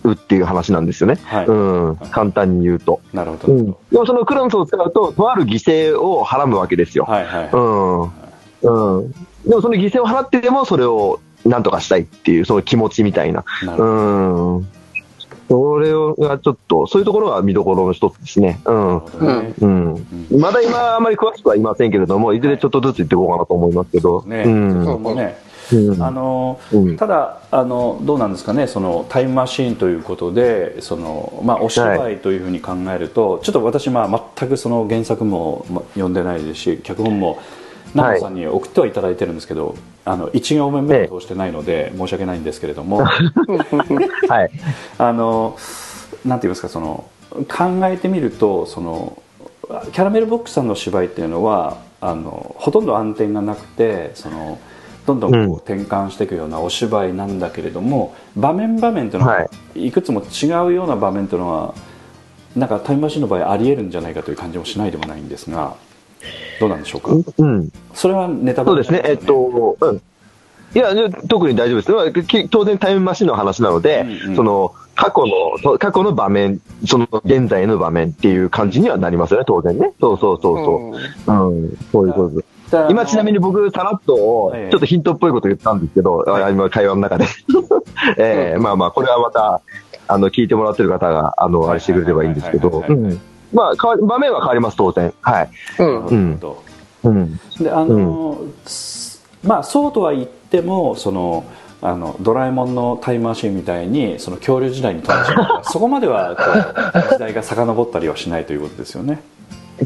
[0.03, 1.15] うっていう話なんですよね。
[1.23, 1.53] はいう
[1.91, 3.01] ん、簡単に言うと。
[3.13, 3.65] なるほど、うん。
[3.91, 7.05] でもそのクロノスを使うと、とある犠牲を払うわけですよ。
[7.05, 8.99] はいはい、うん。
[8.99, 9.11] うん。
[9.45, 13.43] でもその犠牲を払ってでも、それをなんとかしたいっていう、その気持ちみたいな。
[13.63, 14.67] なるほどうん。
[15.49, 18.59] それがちょっと、そういうところが見どころの一つですね。
[18.65, 18.75] うん。
[18.75, 20.05] なるほどねうん。
[20.39, 24.23] まだ今、あまり詳しくはいませんけれども、いずれちょっとずつ言っていこうかなと思いますけど。
[24.23, 24.85] ね、うん。
[24.85, 25.37] そこもね、
[25.73, 37.39] うんあのうんただあのどうなんですかねそのタイムマシーンということでその、まあ、お芝居というふうに考えると、ちょっと私、まあ、全くその原作もま読んでないですし脚本も
[37.93, 39.75] 奈々さんに送ってはいただいてるんですけど、
[40.07, 43.03] あの1行目目を通してないので申し訳ないんですけれども。
[44.29, 44.51] はい。
[44.97, 45.57] あの
[46.25, 49.21] なんて言いますかその考えてみるとその
[49.91, 54.57] キャラメルボックスさんの芝居っていうのはあのほとんど暗転がなくてその
[55.05, 55.53] どんどんこううん。
[55.53, 59.91] 転換していくようなお芝居なんだけれども、場面場面というのは、、はい。
[59.91, 61.73] くつも違うような場面というのは
[62.57, 65.75] なんかタイムマシーンの場合ありえるんじゃないかという感じもしないでもないんですが
[66.59, 67.69] どうなんでしょうか、うん。
[67.93, 69.09] それはネタバレそうですね。
[69.11, 70.01] えっと、うん。
[70.75, 75.25] いや、で特に大丈夫です当然タイムマシンの話なので、うんうんその、過去
[75.63, 79.93] の、過去の場面、その現在の場面っていう感じにはなりますよね、当然ね。
[79.99, 80.57] そうそうそう
[81.25, 81.47] そう。
[81.49, 82.57] うん、そういうことです。
[82.89, 87.25] 今ちなみに僕、さらっと、ええちょっとヒントっぽいこと言ったんですけど、あ今会話の中で。
[88.17, 89.61] ええまあまあ、これはまた、
[90.07, 92.83] あの、聞いてもらってる方が、あの、あれしてくれればいいんですけど、
[93.53, 95.13] まあ、場面は変わります、当然。
[95.21, 95.49] はい。
[95.79, 95.87] うん。
[95.87, 96.63] なるほど、
[97.03, 97.39] うん。
[97.59, 99.07] であの、す
[99.43, 101.45] まあそうとは言ってもその
[101.81, 106.43] あのドラえもんのタイムマシンみたいにその恐竜時代に飛ばしな そこまではこ
[106.99, 109.21] う時代が遡ったりはしないということですよね、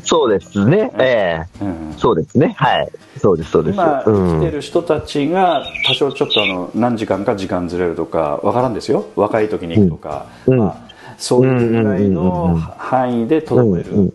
[0.04, 0.92] そうですね。
[0.98, 2.56] ええうん、そうですね。
[2.58, 2.90] はい。
[3.20, 3.76] そうです、そうです。
[3.76, 10.91] 今うん生きてる人たちが多少ちょっとあの何時間か時間ずれるとかわからんですよ若い時に行くとか、うんまあ、
[11.22, 14.14] そういうぐらいの範囲でとどめるうん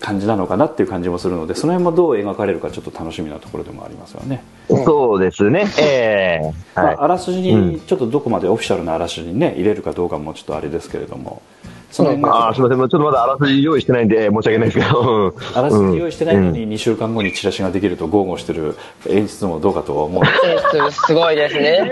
[0.00, 4.42] 感じなのかなっていう感じもするのでその辺もどう描かれるかちょっと楽しみなところでもありますよね。
[4.68, 5.66] そうですね。
[5.80, 6.96] ええまあ、はい。
[6.98, 11.42] あらすじにちょっとどこまでオフィシャルなあらすじにね入れるかどうかもちょっとあれですけれども
[11.90, 12.78] その辺あすみません。
[12.78, 15.00] ちょっとまだあらすじ用意してないんで、えー申し訳ないですけど。
[15.00, 18.74] う んあらすじ用意してないのに2週間後にチラシができると豪語してる
[19.08, 20.30] 演出もどうかとは思うんで
[20.70, 21.90] す演出すごいですね。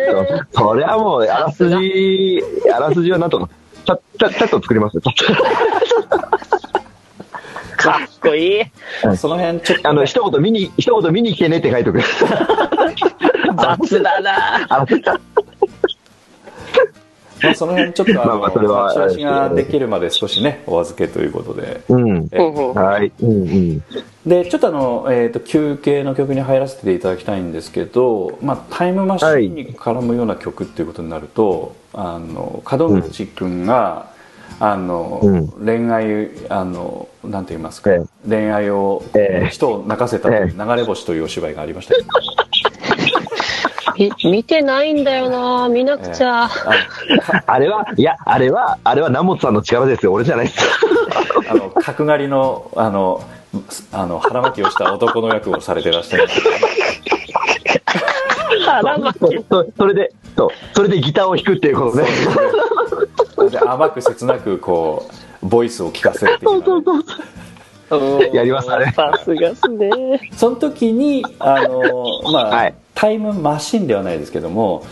[0.52, 2.42] そ それはもう、あらすじ、
[2.74, 3.48] あらすじはなんとか、
[3.96, 5.00] ちゃ、ちゃ、ちゃっと作ります
[7.76, 8.64] かっこいい。
[9.16, 12.00] その辺ちょっとあの、一言見に、一言見に来てねって書いておく。
[13.56, 14.86] 雑だな。
[17.42, 21.80] あまあ、その辺ちょっと あまあまあそれができるまで少しねお預けということで。
[21.88, 22.28] うん。
[22.74, 23.12] はい。
[23.22, 23.82] うんうん。
[24.26, 34.10] でちょっとあの、えー、と休憩の曲に入らせていただきたいんですけど、まあ、タイムマシーンに絡むような曲っていうことになると、あの門口君が、
[34.58, 35.48] あのうん。
[35.64, 38.28] 恋愛あのなんて言いますか、ええ。
[38.28, 39.48] 恋愛を、ええ。
[39.48, 42.08] 人を泣かせたという流れ星というお芝居がありましたけど、
[42.49, 42.49] み
[44.24, 45.68] 見てないんだよな。
[45.68, 46.44] 見なくちゃ。
[46.44, 46.72] あか
[47.46, 50.12] あれは、いや、あれは、あれは南本さんの力ですよ。
[50.12, 50.66] 俺じゃないです。
[51.48, 53.22] あの角刈りのあの
[53.92, 56.40] あの腹巻きをした男の役をされてらっしゃいます
[58.64, 59.44] 腹巻き。
[59.50, 62.06] そそれで、そう、それでギターを弾くっていうことね。
[63.50, 65.10] で甘く切なくこ
[65.42, 66.62] うボイスを聞かせる的なね、
[67.90, 70.30] うんやりますあれさすがっすね。
[70.36, 74.84] その時にあの、まあはいタイムマシンではないですけども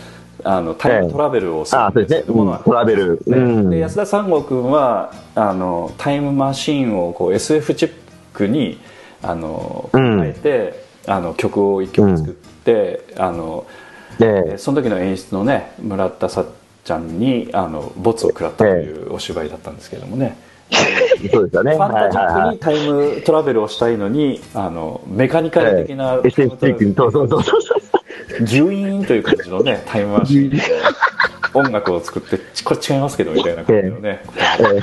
[0.43, 2.23] あのタイムトラベルをするすね。
[2.27, 3.21] も、うんトラベル。
[3.27, 3.69] ねうん。
[3.69, 7.91] で安田三郷君はあのタイムマシンをこう SF チッ
[8.33, 8.79] クに
[9.21, 13.67] あの考うんえて、あの曲を一曲作って、あの
[14.19, 16.45] えーで、その時の演出のね村田さっ
[16.83, 20.35] ちゃんにあのボツを食らったというお芝居だったんですけれどもね、
[21.31, 21.75] そうですよね。
[21.75, 22.59] ファンタジックに。
[22.59, 27.88] タイムトラベルをしたいのにあのメカニカル的な、SF チックに、そうそうそうそう。
[28.45, 30.61] ギュイーンという感じのねタイムマシンで
[31.53, 34.81] 音楽を作ってこれ違いますけどみたいな感じのね、えー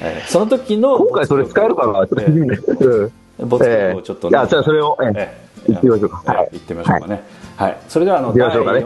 [0.00, 2.64] えーその時の今回それ使えるかなちょっと気になる。
[2.80, 3.12] うん
[3.48, 5.36] ボツ曲をちょっとね、じゃあそれを、え
[5.68, 6.32] え行ってみましょうか。
[6.32, 6.48] はい。
[6.52, 7.22] 行ってみましょうかね。
[7.56, 7.76] はい。
[7.88, 8.80] それではあの第行きましょうかね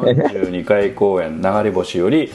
[0.50, 2.32] 42回公演流れ星より、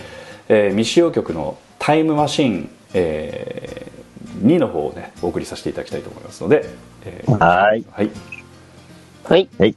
[0.49, 6.65] えー未使用曲のタイムマシーン、えー、2の方をねお送りさせていただきたいと思いますので、
[7.05, 7.85] えーはい。
[7.91, 8.09] はい。
[9.23, 9.49] はい。
[9.57, 9.75] はい。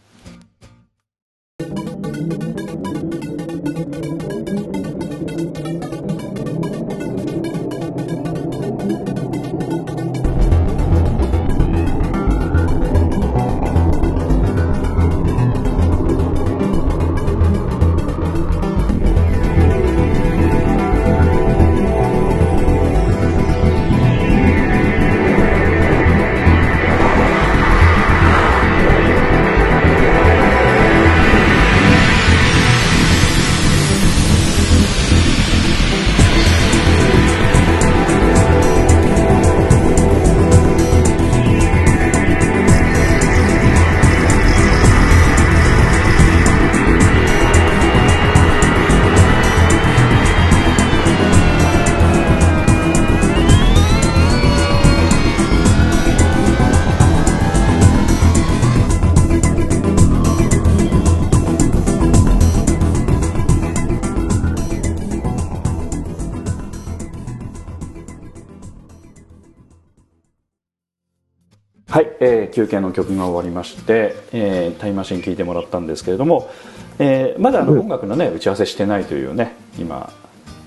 [72.54, 76.50] 休憩の曲が終わりまして、えータイムマシン聴いてもらったんですけれども、
[76.98, 80.12] えーまだあの音楽のね打ち合わせしてないというね今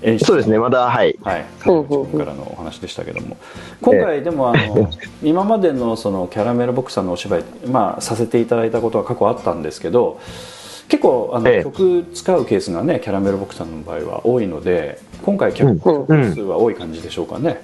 [0.02, 1.18] 演出そうですね、まだ、はい。
[1.22, 3.36] はい、からのお話でしたけども
[3.82, 4.90] 今回でもあの
[5.22, 10.20] 今までのそのキャラメルボックスさんのお芝居、まあ、させていただいたことは過去あったんですけど
[10.88, 11.64] 結構あの、ええ。
[11.64, 17.60] 曲使うケースがねキャラメルボックスさんの場合は多いので今回曲,、数は多い感じでしょうかね、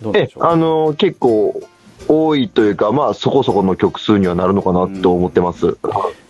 [0.00, 0.50] どうでえしょう、か。
[0.50, 1.60] あの、結構、
[2.08, 5.76] 多いというか、まあ、そこそこの曲数にはなるのかなと思ってます。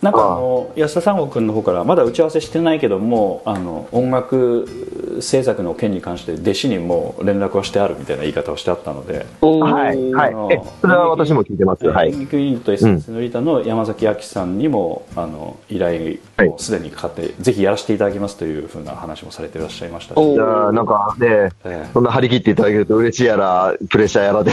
[0.01, 4.67] なんかあの安田三郷君の方からまだ打ち合わせしてないけどもあの音楽
[5.21, 10.29] 制作の件に関して弟子にも連絡はしてあるみたいな言い方をしてあったので、はい、はい。
[10.29, 10.49] あの。
[10.51, 11.85] え、それは私も聞いてます。
[11.85, 12.11] はい。
[12.11, 16.49] 演劇ユニット SS のリーダーの山崎亜紀さんにも、あの依頼はい。
[16.49, 21.89] をすでにかかって、ぜひやらせていただきますというふうな話もされていらっしゃいましたし、おじゃあ、なんかね、ええ。
[21.93, 24.51] そんな張り切っていただけると嬉しいやら、プレッシャーやらで。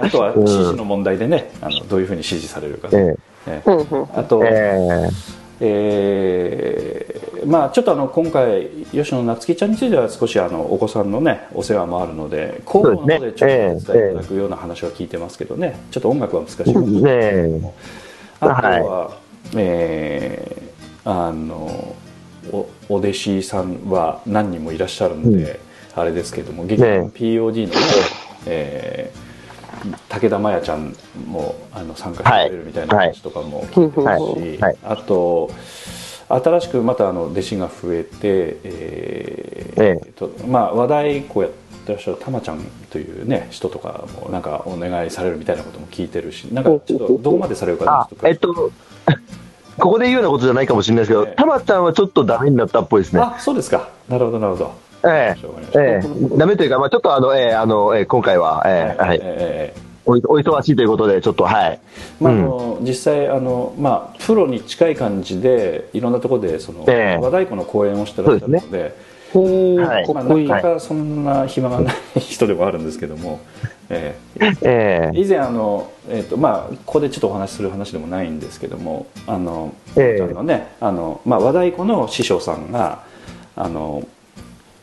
[0.00, 3.16] あとは指示の問題でね、あのどういうふうに指示されるか、ええ。
[3.46, 3.70] ええ。
[3.70, 4.08] うんうん。
[4.14, 5.08] あと、え
[5.60, 15.80] えーまあ、ちょっとあの今回吉野夏希ちゃんについては少しあのお子さんのねお世話もあるので交互の方でちょっとお手伝いいただくような話は聞いてますけどね。
[15.90, 17.10] ちょっと音楽は難しいかもしれないね。
[17.22, 17.72] え。
[18.40, 19.16] あとは、
[19.56, 20.62] えー
[21.04, 21.96] あの
[22.52, 25.58] おお弟子さんは何人もいらっしゃるので、
[25.96, 27.80] あれですけども劇団 POD のね、
[28.46, 29.31] えー
[30.08, 30.94] 武田真弥ちゃん
[31.26, 34.72] もあの参加してくれるみたいな話とかも聞いてますし、はい。
[34.72, 35.50] はいあと
[36.40, 40.12] 新しくまたあの弟子が増えて、えーええ。
[40.12, 41.50] とまあ、和太鼓やっ
[41.84, 48.54] てらっしゃるたまちゃんというね人とかもなんかお願いされるみたいなことも聞いてるしなんかちょっとどこまでされるかあ、えっと、
[49.78, 51.34] ここで言うようなことじゃないかもしれないですけど、ええ。
[51.36, 53.20] たまちゃんはちょっとダメになったっぽいですね。
[53.20, 53.90] あそうですか。
[54.08, 54.72] なるほどなるほど
[55.04, 55.34] え
[55.74, 61.80] え、ええ、ダメというか、まあちょっとあの、ええ、あの、ええ、今回は、ええ、はい、えーお忙しいということで、ちょっと、はい。
[62.20, 62.42] まああうん。
[62.42, 67.22] の実際あの、まあ、プロに近い感じでいろんなところでその、ええ。
[67.22, 68.96] 和太鼓の公演をしてらっしゃるので
[69.34, 70.24] おーはいまあ。
[70.24, 73.40] なかなかそんな暇がない人でもあるんですけども、
[73.90, 74.52] ええ。
[74.62, 80.18] え、ー以前あの、えーとまあ、ここでちょっとお話しする話でもないんですけどもあの、ええ。
[80.18, 83.02] ちゃんのねあの、まあ、和太鼓の師匠さんが
[83.54, 84.02] あの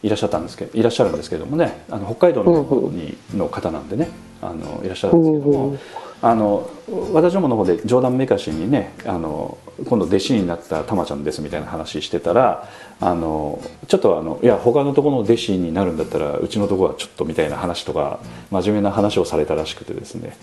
[0.02, 4.10] いらっしゃったんですけどいらっしゃるんですけどもねあの北海道の方にの方なんでね
[4.42, 5.78] あのいらっしゃるんですけども、
[6.22, 6.70] あの
[7.14, 18.20] 私どもの方で冗談めかしにねあの今度弟子になったたまちゃんですみたいな話してたらあのちょっとあのいや他のところの弟子になるんだったらうちのところはちょっとみたいな話とか
[18.52, 20.36] 真面目な話をされたらしくてですね、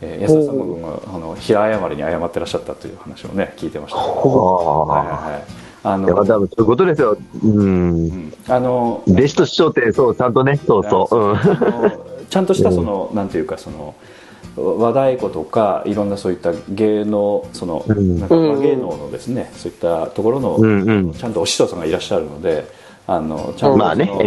[0.00, 7.16] えー安田さん君があの平謝りに謝ってらっしゃったという話をね聞いてました、はいあはいはいあの多分そういうことですよ。
[7.42, 7.58] うん。
[7.58, 11.16] うんあの弟子と師匠って、そう、ちゃんとね、そうそう。
[11.18, 12.26] うん。
[12.28, 13.94] ちゃんとしたその、なんていうかその
[14.56, 22.66] 和太鼓とかいろんなそういった芸能その、うんなんか和芸能のですね、そういったところの、ちゃんとお師匠さんがいらっしゃるので
[23.06, 24.26] あのちゃんとまあねえ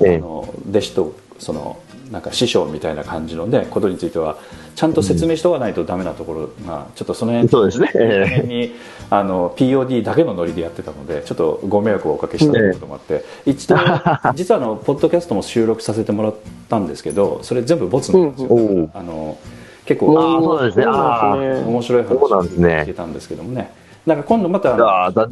[0.00, 1.78] えええあの弟子とその
[2.10, 4.36] なんか師匠みたいな感じのねことについては
[4.74, 7.88] ちゃんと説明しておかないとダメなところがちょっとその辺そうですね。
[7.88, 8.72] 辺に
[9.10, 13.76] あの POD だけのノリでやってたのでちょっとご迷惑をおかけしたということもあって、一度
[14.34, 16.34] 実はあのポッドキャストも収録させてもらっ
[16.68, 19.36] たんですけどそれ全部ボツなんですよ、あの
[19.84, 20.44] 結構あー。
[20.44, 20.86] そうですね。
[20.86, 23.72] 面白い話そうなんですね聞けたんですけどもね。
[24.06, 25.28] だから今度またあの。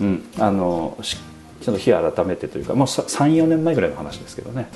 [0.00, 1.18] うん、あのし
[1.60, 4.66] ちょっと日改めてというかもう34年前ぐらいの話ですけどね、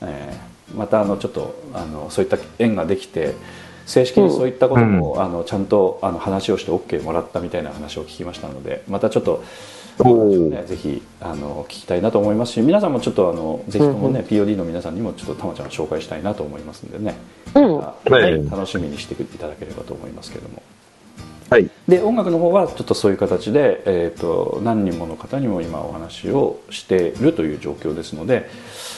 [0.00, 3.34] えーまたあのちょっとあのそういった縁ができて
[3.86, 9.42] 正式にそういったことも、あのちゃんとあの話をして OK もらったみたいな話を聞きましたのでまたちょっと、
[10.04, 12.52] ね、ぜひあの聞きたいなと思います。
[12.52, 17.16] し皆さんもちょっとあのぜひともね、POD の皆さんにもちょっとたまちゃんを紹介したいなと思いますんでね、
[17.54, 17.76] うん。
[17.78, 18.50] はい。
[18.50, 20.62] 楽しみにしていただければと思いますけども。
[21.50, 21.68] はい。
[21.88, 28.48] で音楽の方はちょっとそういう形で、えー、と何人もの方にも今お話をしているという状況ですので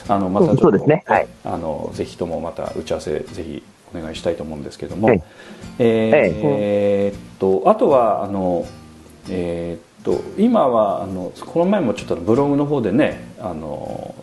[0.07, 1.29] あのまたちょっと、ねはい。
[1.45, 3.63] あのぜひともまた打ち合わせぜひ
[3.95, 5.23] お願いしたいと思うんですけども、はい。
[5.79, 8.67] えーえーっとあとはあの
[9.31, 14.15] えーっと今はあのこの前もちょっとブログの方でねあの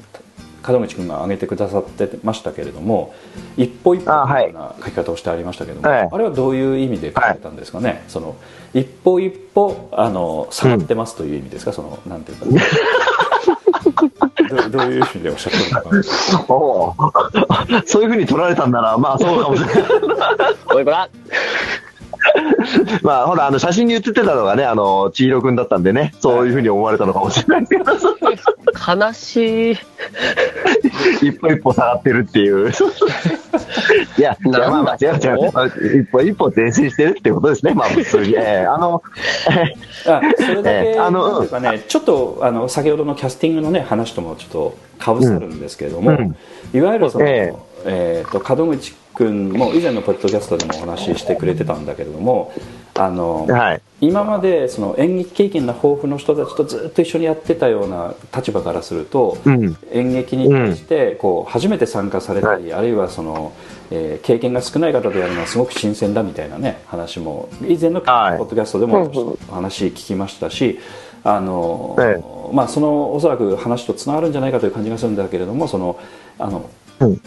[0.68, 3.14] 門口君が上げてくださってましたけれども
[3.58, 4.44] 一歩一歩あはい。
[4.46, 6.10] というような書き方をしてありましたけども、はい。
[6.12, 8.36] あれはどういう意味で書かれたんですかね、その
[8.74, 12.46] 一歩一歩あの下がってますという意味ですか、そのなんていうか。
[14.50, 15.66] どどういう意味でおっしゃってる
[16.38, 17.84] のか。
[17.86, 19.84] そういうふうに取られたんなら、まあそうかもしれない。
[23.04, 27.94] まあほら、あの写真に写ってたのがね、あの、千尋くんだったんでね、そういうふうに思われたのかもしれないですけど、
[28.96, 29.78] 悲しい。
[31.22, 32.72] 一歩一歩下がってるっていう。
[34.18, 36.02] いや、まあまあ違う違う。
[36.02, 38.34] 一歩一歩前進してるってことですね、まあ普通に。
[38.36, 39.02] えーあの、
[40.08, 46.36] あそれだけ、ええあのね、ちょっとあの先ほどのキャスティングの、ね、話ともちょっとかぶさるんですけれども、うん
[46.72, 47.54] いわゆるその、え
[47.86, 52.54] えーと門口君も以前のポッドキャストでもお話ししてくれてたんだけれども
[52.96, 53.82] あの、はい。
[54.02, 59.78] 今までその演劇経験が豊富の人たちとずっと一緒にやってたような立場からすると、うん。
[59.92, 63.54] 演劇に対してこう初めて参加されたり、あるいはその、
[63.92, 70.80] えー経験が少ない方でやるのはすごく新鮮だみたいなね話も以前のポはいッドキャストでも話聞きましたし、
[71.24, 72.22] あのえ
[72.54, 76.00] まあ、そのおそらく話とつながるんじゃないかという感じがするんだけれどもその
[76.38, 76.64] あの、うん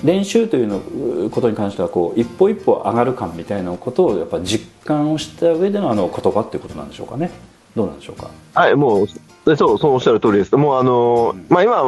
[0.04, 7.30] 練習というのことに関してはこう一歩一歩上がる感みたいなことをやっぱ実感をした上でのあの言葉っていうことなんでしょうかね
[7.74, 8.28] どうなんでしょうか？
[8.54, 9.06] はい、もう、
[9.56, 10.54] そう、そうおっしゃる通りです。
[10.56, 11.84] もうあのーまあ今、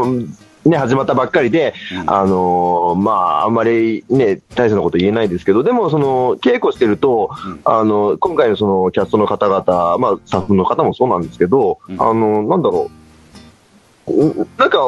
[0.65, 12.91] ね、始まったばっかりで、うんあのーまあ、あんまりね、大層なこと言えないですけど、でも、その、稽古してると、うんあの、今回のその、キャストの方々、まあ、スタッフの方もそうなんですけど、うんあの、なんだろ
[14.07, 14.79] う、うんなんか、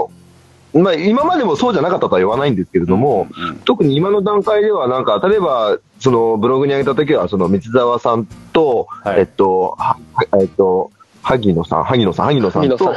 [0.74, 3.56] まあ、今までもそうじゃなかったとは言わないんですけれども、うんうん。
[3.58, 9.20] 特に今の段階では、なんか、例えば、その、ブログに上げた時は、その、道沢さんと、はい。
[9.20, 9.96] えっと、は
[10.40, 10.90] えっと、
[11.22, 12.94] 萩野さん、萩野さん、萩野さんと。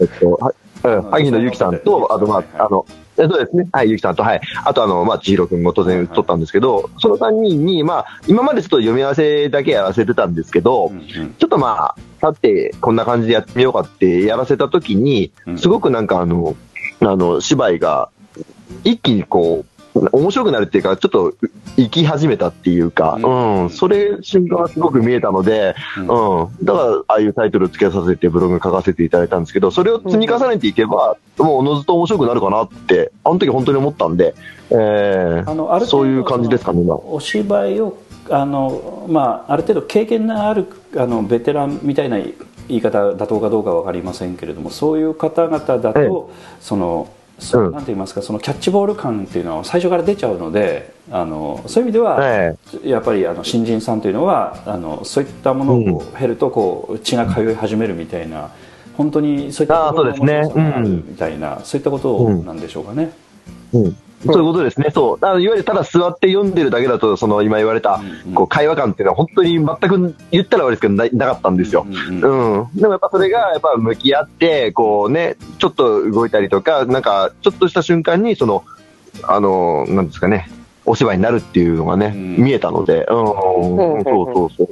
[0.00, 0.52] えっと、は
[0.84, 1.02] うん。
[1.10, 3.68] 萩野由紀さんと、あと、まはいあ、あの、えそうですね。
[3.72, 4.40] はい、ゆきさんと、はい。
[4.64, 11.34] あと、あの、まあ、千尋くんも当然撮ったんですけど、その3人に、まあ、今までちょっと読み合わせだけやらせてたんですけど、うんうん。
[11.34, 15.58] ちょっとまあ、立って、こんな感じでやってみようかってやらせたときにう、ん。
[15.58, 16.56] すごくなんかあの、
[17.00, 18.08] あの、芝居が、
[18.84, 19.78] 一気にこう、
[20.12, 21.34] 面白くなるっていうか、ちょっと
[21.76, 23.62] 生き始めたっていうか、うん。
[23.62, 26.42] うん、それ瞬間がすごく見えたので、うん。
[26.42, 34.34] うん、だから、ああいうタイトルを付けさせてブログ書かせていただいたんですけど、それを積み重ねていけば、もうおのずと面白くなるかなって、あの時本当に思ったんで、
[34.70, 36.94] えーあのあるそういう感じですかね、今。
[36.94, 37.96] お芝居を
[38.30, 42.18] あの、まあ、ある程度経験のあるあのベテランみたいな
[42.68, 46.10] 言い方妥当かどうかは分かりませんけれどもそういう方々だと、ええ。
[46.60, 47.72] そのそうん。
[47.72, 58.50] なんて言いますかそのキャッチボール感っていうのは最初から出ちゃうのであのそういう意味では、えやっぱりあの新人さんというのはあのそういったものをこう経るとこう血が通い始めるみたいな
[58.96, 60.40] 本当にそういったころのそうですね。
[60.40, 60.96] 面白さがあるうん。
[61.08, 63.12] みたいな、そういったことなんでしょうかね。
[63.72, 64.90] うんそういうことですね。
[64.92, 65.24] そう。
[65.24, 71.86] あのいわゆるただ座って読んでるだけだと、その今言われたうんうん、こう、会話感っていうのは本当に全く言ったら悪いですけど、ななかったんですよ。
[71.88, 72.68] うんうんうん。
[72.74, 78.64] でもやっぱそれが、やっぱ向き合って、こうね、ちょっと動いたりとか、なんか、ちょっとした瞬間に、その、
[79.22, 80.50] あの、なんですかね、
[80.84, 83.22] お芝居になるっていうのがね、うん見えたので、うん、う
[84.00, 84.68] んそうそうそう。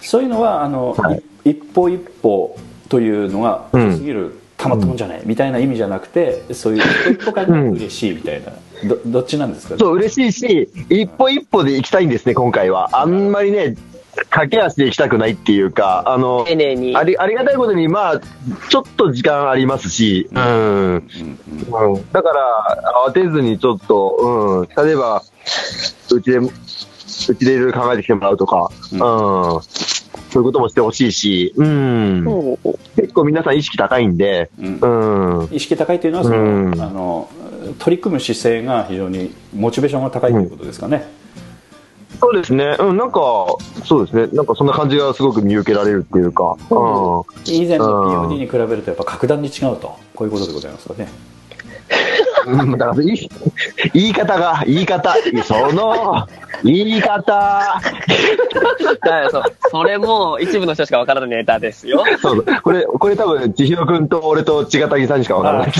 [0.00, 2.56] そういうのはあの、はいい一歩一歩
[2.88, 8.52] というのがうん遅すぎる、たまったもんじゃない、みたいな意味じゃなくてそういう一歩一歩感が嬉しいみたいな、
[8.88, 9.76] どどっちなんですか？
[9.78, 12.88] そう、嬉しいし、一歩一歩で行きたいんですね、今回は。
[12.92, 13.76] あんまりね、
[14.30, 16.96] 駆け足で行きたくないっていうか、あの、丁寧に。
[16.96, 17.02] あ。
[17.02, 18.20] りありがたいことに、まあ、
[18.70, 20.42] ちょっと時間ありますし、うん。
[20.42, 20.48] うん。
[20.50, 21.92] うん。
[21.94, 25.22] うん、だから、慌てずにちょっと、うん、例えば、
[26.12, 26.48] うちで、う
[27.34, 29.60] ちでいろいろ考えてきてもらうとか、ううんん、
[30.34, 32.58] そういうこともしてほしいし、うん、うん
[32.96, 37.30] 結構皆さん意識高いんで、うんうん、意識高いというのはその、うんあの
[37.78, 41.06] 取り組む姿勢が非常にモチベーションが高いということですかね。
[42.20, 42.76] そうですね。
[42.78, 43.20] うん、なんか、
[43.84, 44.26] そうですね。
[44.34, 46.44] なんかそんな感じがすごく見受けられるっていうか。
[46.44, 47.22] うん。
[47.46, 51.08] 以前の POD に比べるとやっぱ格段に違うとこういうことでございますかね
[52.46, 53.30] うんだから言い
[53.92, 55.14] 言い方が、言い方、
[55.44, 56.26] その、
[56.62, 57.32] 言い方。
[57.32, 57.80] だ
[58.98, 62.04] からそうそれも一部の人しかわからないネタですよ。
[62.20, 65.70] そうこれ、これ多分、千尋くんと俺と千賀谷さんにしかわからない。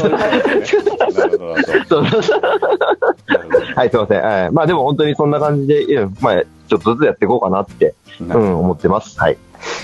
[3.76, 4.22] はい、すいません。
[4.22, 4.50] はい。
[4.50, 9.18] まあでも本当にそんな感じで、うんまあ、ちょっとずつやっていこうかなって、うん、思ってます。
[9.18, 9.36] はい。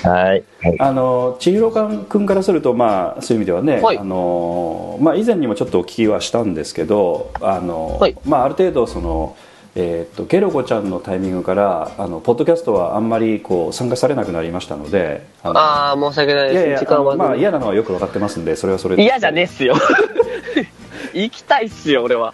[0.02, 0.44] はい。
[0.62, 0.76] はい。
[0.78, 1.70] あの千尋
[2.08, 9.36] 君からすると、まあ、そういう意味ではね、はいあのまあ、以前にもちょっとお聞きはしたんですけどあの、はいまあ、ある程度その、
[9.74, 16.52] えー、とゲロコちゃんのタイミングからあのポッドキャストはあんまりこう参加されなくなりましたのであのああ、申し訳ないです。
[16.54, 17.16] いやいや時間は。
[17.16, 19.74] まあ、嫌なのはよく分かってますんでそれはそれで嫌じゃねえっすよ。
[21.12, 22.32] 行きたいっすよ、俺は。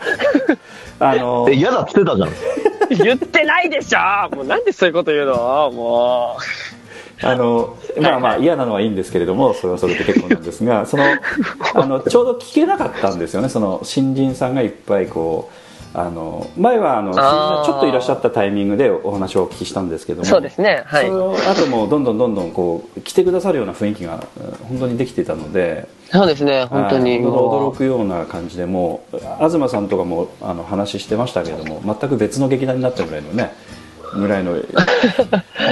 [1.01, 2.29] あのえ、嫌だっつってたじゃん。
[2.91, 5.71] 言ってないでしょもうなんでそういうこと言うの？
[5.73, 6.37] も
[7.23, 11.05] あのまあまあ嫌なのはいいんですけれどもそれはそれで結構なんですが その
[11.75, 15.67] あのちょうど聞けなかったんですよねその新人さんがいっぱいこう
[15.99, 20.25] あの前はあのちょっといらっしゃったタイミングでお話をお聞きしたんですけどう。
[20.25, 20.83] もそうですね。
[20.85, 21.13] はいそ。
[21.15, 27.21] の後もどんどんどんどんこう来てくださるような雰囲気がうん本当にできていたのでそうですね、本当に。
[27.21, 33.53] 驚くような感じでもう東さんとかもあの話してましたけれども全く別の劇団になったぐらいのね
[34.15, 34.63] ぐらいの本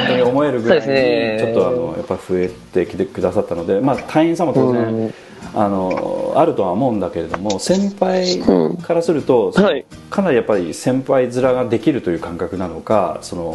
[0.09, 5.15] 当に思えるぐらいにちょっとあのやっぱ増えてきてくださったので、まあ、隊員さんも当然、うん。
[5.57, 8.41] あのあるとは思うんだけれども先輩
[8.83, 9.85] からすると、そのはい。
[10.11, 13.55] かなりやっぱり先輩面ができるという感覚なのかその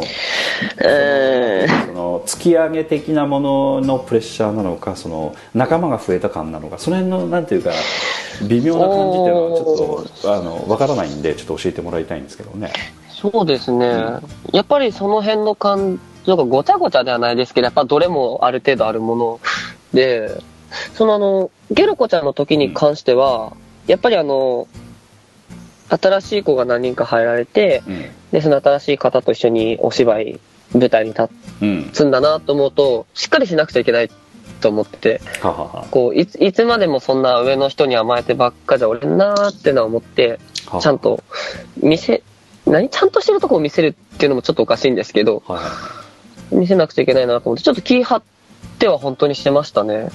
[0.82, 1.86] えー。
[1.86, 7.72] その突き上げ的なもののプレッシャーなのかその仲間が増えた感なのかその辺のなんていうか
[8.48, 12.72] 微妙な感じっていうのはちょっとあのわからないんでちょっと教えてもらいたいんですけどね。
[13.20, 13.86] そうですね、
[14.52, 19.40] やっぱりその辺の感情がごちゃごちゃではないですけど、やっぱどれもある程度あるもの
[19.92, 20.42] で、
[20.94, 23.52] そのあの、ゲルコちゃんの時に関しては、
[23.86, 24.68] やっぱりあの、
[25.88, 28.04] 新しい子が何人か入られて、うん。
[28.30, 30.40] で、その新しい方と一緒にお芝居、
[30.72, 31.28] 舞台に立
[31.62, 34.10] うん、つんだなと思うと、しっかりしなくちゃいけない
[34.60, 35.20] と思って
[35.90, 40.80] こう、いつ、いつまでもそんな上の人に甘えてばっかじゃ俺なーってのは思って、は。
[40.80, 41.24] ちゃんと
[41.82, 42.22] 見せ、
[42.70, 45.70] 何ちゃんとしてるとこを見せるっていうのもちょっとおかしいんですけど、はいはい
[46.52, 48.22] 見せなくちゃいけないなと思って、ちょっと気張っ
[48.78, 50.10] ては本当にしてましたね。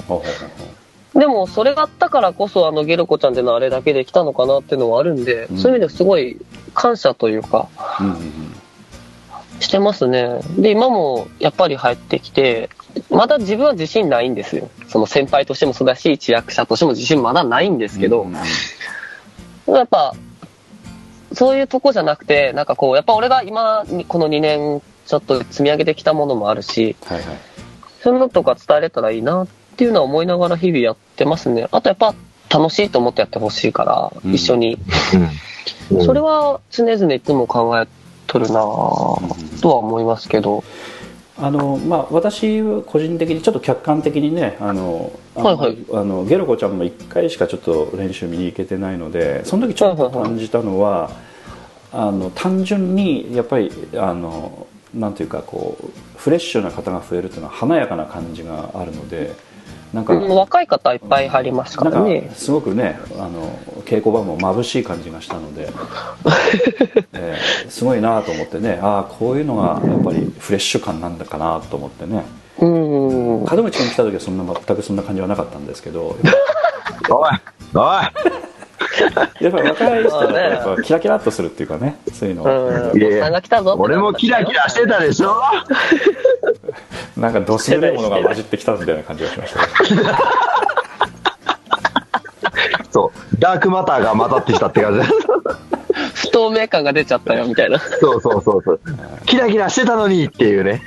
[1.14, 6.38] でも、それがあったからこそ、あの、ゲルコちゃんっていうのはあれだけできたのかなっていうのはあるんで、うんそういう意味ですごい
[6.74, 8.22] 感謝というか、うんうん
[9.62, 10.42] してますね。
[10.58, 12.70] で、今もやっぱり入ってきて、
[13.10, 14.70] まだ自分は自信ないんですよ。
[14.90, 18.34] その先輩としてもそうだし、一役者としても自信まだないんですけど、うん
[19.74, 20.14] やっぱ、
[21.36, 27.26] そういうとこじゃなくて、なんかこう、やっぱ俺が今、この2年ちょっと積み上げてきたものもあるし、はいはい
[28.06, 31.68] そういうのとか伝えれたらいいなっていうのは思いながら日々やってますね。
[31.72, 32.14] あとやっぱ
[32.52, 34.78] 楽しいと思ってやってほしいから、うん一緒に。
[35.90, 37.88] うん それは常々いつも考え
[38.28, 40.64] とるなぁとは思いますけど。
[41.38, 51.12] あのまあ、私は個人的にちょっと客観的にねあのはいはいあのゲロコちゃんも1回しかちょっと練習見に行けてないのでその時ちょっと感じたのは
[51.96, 59.34] あの単純にやっぱりあのなんていうかこうフレッシュな方が増えるというのは華やかな感じがあるので
[59.94, 62.30] なんかうん若い方いっぱい入りますからね。
[62.36, 63.50] すごくねあの
[63.86, 65.70] 稽古場も眩しい感じがしたので、
[67.14, 72.26] えーすごいなと思ってねああこういうのがやっぱりフレッシュ感なんだかなと思ってね
[72.60, 72.70] うん。
[72.70, 76.18] 門口君来た時はそんな全くそんな感じはなかったんですけど
[77.10, 77.30] おい
[77.74, 78.55] おい
[79.40, 83.00] やっぱり若い人だとまあねやっぱキラキラっとするっていうかねそういうのうん。
[83.00, 85.34] いやいやおっさんが来たぞって俺もキラキラしてたでしょ？
[87.18, 89.60] なんかどす黒いものが混じってきたみたいな感じがしました
[92.92, 93.40] そう。
[93.40, 95.08] ダークマターが混ざってきたって感じ。
[96.14, 97.80] 不透明感が出ちゃったよ、みたいな。
[97.80, 98.80] そうそうそうそう。
[99.26, 100.82] キラキラしてたのにっていうね。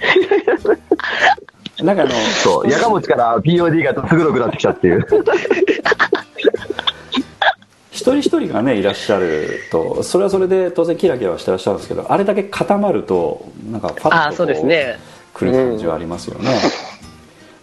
[1.82, 2.10] なんかあの
[2.42, 2.70] そう。
[2.70, 5.06] やかもちから POD がすぐろくなってきたっていう。
[8.14, 14.98] 一人一人がねいらっしゃるとそれはそれで当然キラキラはしてらっしゃるんですけどあれだけ固まるとなんかパッとこうですね。
[15.34, 16.50] 来る感じはありますよね、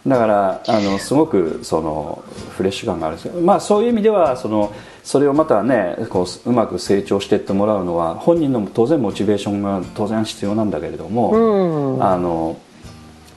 [0.08, 2.24] だからあのすごくその
[2.56, 4.74] フレッシュ感があるんですけど、まあ、そういう意味ではその
[5.04, 12.04] それをまたねこううまく成長していってもらうのは本人の当然モチベーションが当然必要なんだけれども、うん。
[12.04, 12.58] あの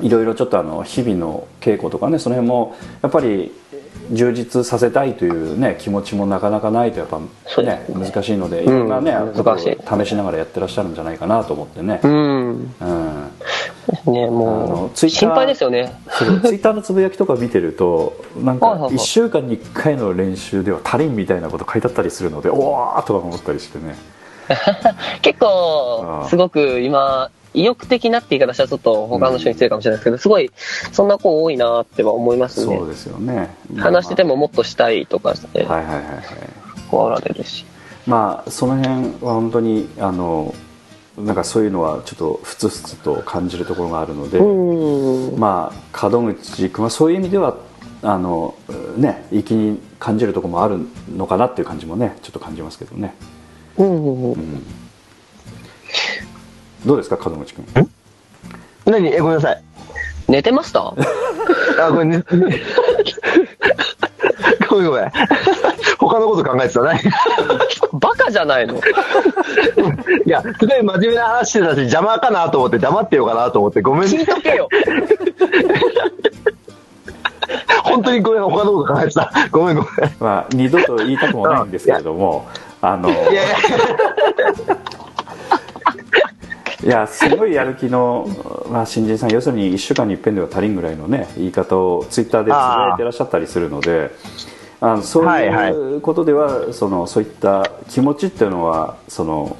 [0.00, 3.52] いろいろちょっとあの日々の稽古とかねその辺もやっぱり
[4.12, 7.18] 充実させたいというね気持ちもなかなかないとやっぱ
[7.62, 8.88] ね難しいのでいろん。
[8.88, 10.04] なね、うん難しい。
[10.04, 12.10] 試しながらやってらっしゃるんじゃないかなと思ってね、うん。
[12.10, 12.74] うん、
[14.06, 16.00] ね、あもう、のツイッター心配ですよね。
[16.08, 18.94] ツイッターのつぶやきとか見てるとなんかはいはいはい。
[18.96, 23.96] 1週間に1回の練習では足りんみたいなこと書いてあったりするのでおわーとか思ったりしてね。
[25.22, 26.28] 結あ構、あ。
[26.28, 30.50] すごく今、意欲的なって言い方したらちょっと他の人に失礼かもしれないですけど、すごい、
[30.92, 32.84] そんな子多いなっては思いますねそ。
[32.84, 36.24] うですよね話しててももっとしたいとかして、はいはいはいはい
[36.90, 37.64] こうあられるし。
[38.06, 40.54] まあその辺は本当にあの
[41.18, 45.38] なんかそういうのはちょっとふつふつと感じるところがあるので、うん。
[45.38, 47.56] まあ門口君はそういう意味では
[48.02, 48.54] あの
[48.96, 50.78] ね粋に感じるところもある
[51.14, 53.14] のかなっていう感じもねちょっと感じますけどね、
[53.76, 54.32] うん。
[54.32, 54.66] うん、
[56.86, 57.66] どうですか門口君？
[58.86, 59.08] 何？
[59.14, 59.62] え、ごめんなさい。
[60.28, 60.80] 寝てました？
[61.80, 62.22] あ、ごめんね。
[64.68, 65.12] ごめんごめん。
[65.98, 67.00] 他のこと考えてたね。
[67.94, 68.74] バカじゃないの？
[68.76, 68.80] い
[70.26, 74.18] や、すごい真面目な話してたし、邪魔かなと思って、黙ってようかなと思って、ごめんね。
[74.18, 74.68] 聞いとけよ。
[77.84, 79.32] 本当にごめん、他のこと考えてた。
[79.50, 79.90] ごめんごめん。
[80.20, 82.46] まあ二度と言いたくもないんですけれども
[82.82, 83.56] あのいやいや
[86.84, 88.28] いやすごいやる気の、
[88.70, 94.10] まあ、新人さん要するに1週間に一遍では足りんぐらいのね言い方をツイッターでつぶやいてらっしゃったりするので
[94.80, 95.72] あのそうはいはい。
[95.72, 99.56] いうことでは、そのそういった気持ちっていうのはその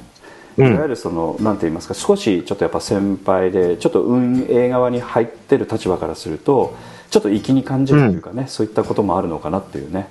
[0.57, 0.75] いうん。
[0.77, 6.73] わゆるその、なんて言いますか少しちょっとやっぱ先輩でちょっと運営側に入ってる立場からすると
[7.09, 10.07] ちょっと粋に感じるというかね、そういったこともあるのかなっていうね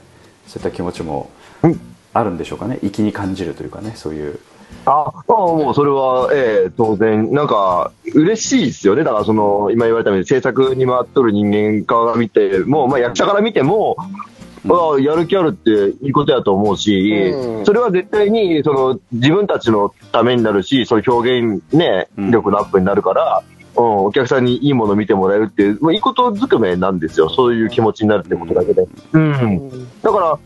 [0.46, 1.30] そういった気持ちも
[1.62, 1.80] うん。
[2.12, 2.78] あるんでしょうかね。
[2.82, 4.38] 粋に感じるというかねそういう。
[4.86, 9.04] あ、あもうそれは、ええ当然、なんか、嬉しいですよね。
[9.04, 13.96] だから、その、今言われたように、制作に回っとる人間から見ても、まあ、役者から見ても、
[14.70, 15.70] ああやる気あるって
[16.04, 23.42] いいことやと思うし、うんそれは絶対に、その、自分たちのためになるし、そういう表現ね、うん力のアップになるから、
[23.76, 27.28] うん、お客さんにいいものを見てもらえるっていう、まあ、いいことずくめなんですよ。
[27.28, 28.86] そういう気持ちになるってことだけで。
[29.12, 29.88] うん。
[30.02, 30.38] だから、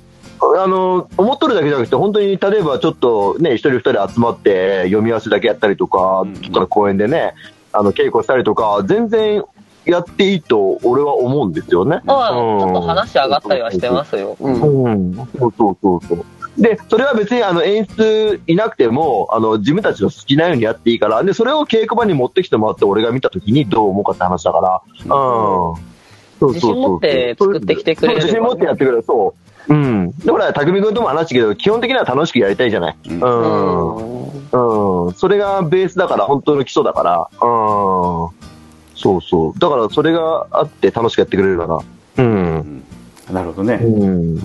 [0.56, 7.34] あの、思っとるだけじゃなくて、本当に、例えばちょっとね、一人二人集まって読み合わせだけやったりとか、うんちょっと公園でね、
[7.72, 9.44] あの、稽古したりとか、全然
[9.84, 12.00] やっていいと俺は思うんですよね。
[12.04, 14.36] まあ、ちうんょっと話上がったりはしてますよ。
[14.40, 14.84] うん。
[14.84, 16.24] うん、そうそうそうそう。
[16.58, 25.92] で、それは別にあの演出いなくても、あの、自分たちの好きなようにやっていいから、で、それを稽古場に持ってきてもらって、俺が見たときにどう思うかって話だから、うん。
[26.38, 29.34] そうそうそう自信持って作ってきてくれればそう自信持ってやってくれる、そ
[29.68, 29.74] う。
[29.74, 30.12] うん。
[30.24, 32.96] だから、匠君とも話したけど、基本的には楽しくやりたいじゃない。
[33.08, 33.26] うんう
[34.54, 35.06] ん。
[35.06, 35.14] うん。
[35.14, 37.28] それがベースだから、本当の基礎だから、うん。
[38.94, 39.58] そうそう。
[39.58, 42.82] だから、それがあって楽しくやってくれるから、うん。
[43.30, 44.38] なるほどね、うん。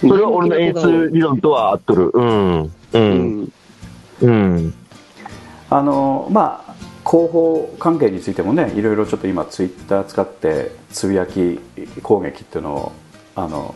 [0.00, 2.10] それは俺の演出理論とは合っとる。
[2.12, 2.62] うん。
[2.62, 2.70] う。
[2.92, 3.52] うんん。
[4.22, 4.74] うん。
[5.68, 6.74] あのまあ
[7.08, 11.60] 広報関係についてもねいろいろちょっと今ツイッター使ってつぶやき
[12.02, 12.92] 攻撃っていうのを
[13.34, 13.74] あの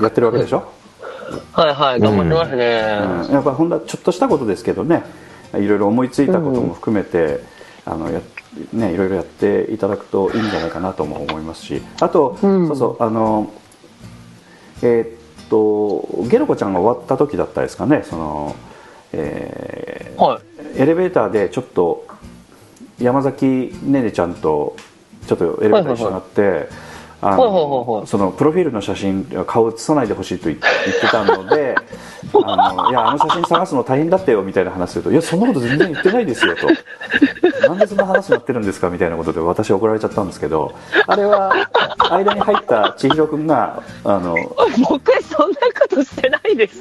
[0.00, 0.72] やってるわけでしょ、
[1.52, 3.26] はいはい、頑張ってますね。
[3.28, 5.04] うん、やっぱほんとはちょっとしたことですけどね
[5.54, 7.40] いろいろ思いついたことも含めて、
[7.84, 8.20] あのや
[8.72, 11.82] ね、いろいろやっていただくといいんじゃないかなとも思いますし。
[12.00, 12.68] あと、うん。
[12.68, 13.52] そうそうあの
[14.82, 18.56] えーっとゲロコちゃんが終わった時だったですかねその、
[19.12, 20.80] えーはい。
[20.80, 22.06] エレベーターでちょっと
[22.98, 24.76] 山崎ねねちゃんと
[25.26, 26.68] ちょっとエレベーター一緒になって、あはいはいはい
[27.22, 31.76] はいのそのプロフィールの写真顔写さないでほしいと言ってたので
[32.44, 36.66] あのいやあの写真探すの大変だったよみたいな話するといやそんなこと全然言ってないですよと
[37.68, 40.72] なんでそんな話になってるんですかみたいなことで私怒られちゃったんですけど
[41.06, 41.52] あれは
[42.10, 44.36] 間に入った千尋君があの
[44.88, 46.80] 僕、そんなことしてないです。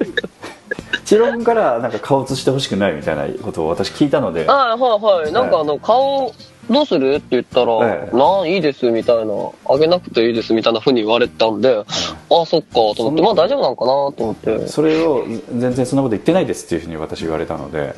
[1.06, 4.46] 千尋君からなんか顔写してほしくないみたいなことを私聞いたので。
[4.46, 5.32] はいはいはい。
[5.32, 6.34] なんかあの、顔、
[6.72, 7.15] どうする？
[7.15, 9.34] って言ったら、ええなん、いいですみたいな、
[9.69, 11.84] あげなくていいですみたいな風に言われたんで、
[12.30, 14.67] ああ、そっか、と思って、まあ大丈夫なのかなと思って。
[14.67, 17.93] それを全然そんなこと言ってないですっていうふうに私言われたので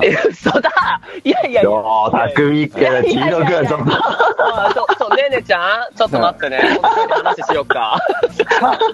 [0.00, 0.70] え、 嘘だ
[1.24, 1.62] いやいやいや。
[1.62, 3.92] よー、匠から千尋くん、ちょっと。
[4.38, 6.60] あそう、そう、ねねちゃんちょっと待ってね。
[7.24, 7.98] 話しようか。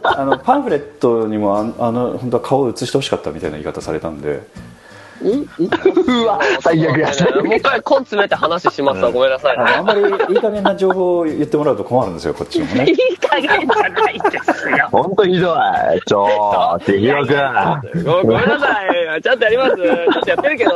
[0.02, 4.40] あのパンフレットにもあのあの本当は顔を写してほしかったみたいな言い方されたんで
[5.22, 7.08] うわ、最悪や。
[7.42, 9.10] もう一回根詰めて話しますわ。
[9.10, 14.88] ごめんなさいあんまりいい加減な情報を言ってもらうと困るんですよこっちもねいい加減じゃないですよ。
[14.90, 16.00] ほんとひどい。
[16.06, 18.04] ちょー、千尋くん。
[18.04, 18.66] ごごめんなさ
[19.16, 19.22] い。
[19.22, 19.76] ちゃんとやります。
[19.76, 20.70] ちょっとやってるけど。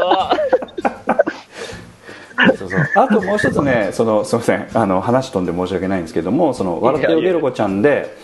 [2.56, 8.16] そうそうあともう一つねそのすみませんあの話飛んで申し訳ないんですけどもその「笑ってよゲロコちゃんで」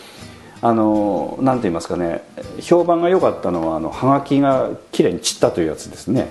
[0.67, 2.23] あのなんて言いますかね
[2.59, 6.31] 評判が良かったのはあのハガキが綺麗に散ったというやつですね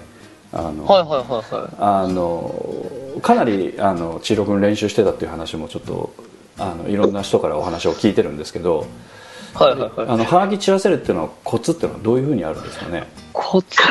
[0.51, 1.73] あの、はいはいはいはい。
[1.77, 6.15] あのかなりあの千尋君練習してたっていう話もちょっと
[6.57, 8.87] あのいろんな人からお話を聞いてるんですけど
[9.53, 10.07] はいはいはい。
[10.09, 13.03] あのハガキ散らせるっていうのはコツっていうのはどういうふうにあるんですかね？
[13.33, 13.83] コツ？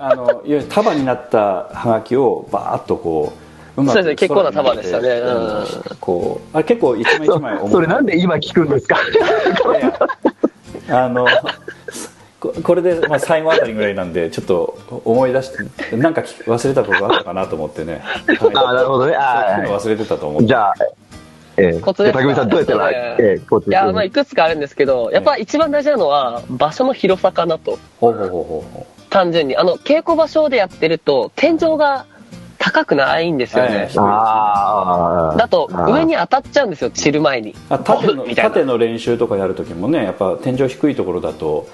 [0.00, 3.43] あのいわゆる束になったハガキをバーッとこう
[3.76, 5.08] そうですね結構な束でしたね。
[5.08, 5.96] うん。
[6.00, 6.56] こう。
[6.56, 7.70] あれ結構一枚一枚重い。
[7.72, 8.96] それなんで今聞くんですか？
[10.90, 11.26] あの
[12.40, 15.52] ここれで、まあ、最後あたりぐらいなんでちょっと思い出し
[15.88, 19.14] てなんか聞忘れたことがあったかなと思ってね、はい、ああ、なるほどね。
[19.16, 20.46] あそういうの忘れてたと思って。
[20.48, 20.74] じゃあ、
[21.56, 21.80] ええ。
[21.80, 23.16] コツですさんどうやったら、え。
[23.18, 27.78] ええコツいや、まあ、いくつかあるんですけど、やっぱ一番大事なのは、場所の広さかなと。
[28.00, 29.56] ほうほうほうほうほ単純に。
[29.56, 32.06] あの、稽古場所でやってると、天井が
[32.58, 33.76] 高くないんですよね。
[33.76, 35.36] はいああ。
[35.36, 37.54] だと、上に当たっちゃうんですよ、散る前に。
[37.68, 41.66] あ縦の縦の練習とかやるときもねやっぱ天井低いところだと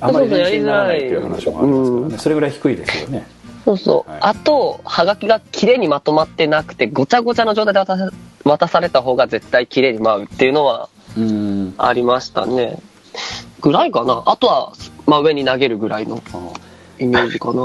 [0.00, 3.26] あまり練習にならないっていう話もありますからねそれぐらい低いですよね
[3.64, 4.10] そうそう。
[4.10, 8.10] はいあと、はがきが綺麗にまとまってなくて、ごちゃごちゃの状態で渡さ
[8.44, 12.78] 渡された方が絶対綺麗に舞うっていうのはうんありましたね。
[13.60, 14.22] ぐらいかな。
[14.26, 14.72] あとは、
[15.06, 16.22] 真上に投げるぐらいの
[16.98, 17.62] イメージかな。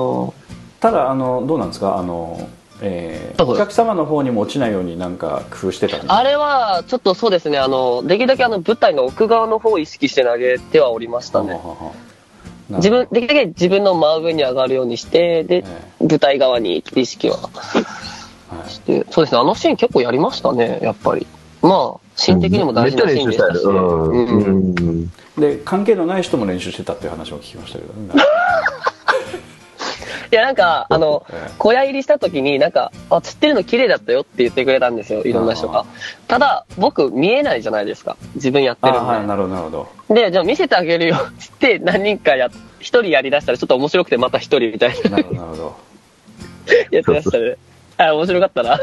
[0.82, 1.98] ただあのどうなんですか？
[1.98, 2.50] あの、
[2.86, 11.54] えーはいお客様の方にも落ちないようになんか工夫してたあれは、ちょっとそうですね、あの、できるだけあの、舞台の奥側の方を意識して投げてはおりましたね。
[11.54, 11.92] ははは
[12.70, 17.50] な自分、できるだけ自分の真上に上がるようにして、で、え舞台側に意識はは
[18.68, 18.70] い。
[18.70, 21.26] して、そうですね、あのシーン結構やりましたね、やっぱり。
[21.62, 23.64] まあ、シーン的にも大事なシーンでしたし。
[23.64, 24.10] うん。
[24.10, 24.76] うん。
[24.78, 25.12] うん。
[25.38, 28.14] で関係のない人も練習してたっていう話も聞きましたけどね
[30.34, 35.86] いや、なんか、あのええ、小屋入りした時に、なんか、あ、釣ってるの綺麗だったよって言ってくれたんですよ、いろんな人あが。
[36.28, 38.18] ただ、僕、見えないじゃないですか。
[38.34, 40.22] 自分やってるんあはいなるほどなるほどで。
[40.22, 41.20] で、じゃあ見せてあげるよっ
[41.60, 45.76] て言って、何人かや、一人やりだしたら、ちょっと面白くてまた一人みたいななるほどなるほど
[46.90, 47.56] やってましたね。
[47.98, 48.80] あ、面白かったな。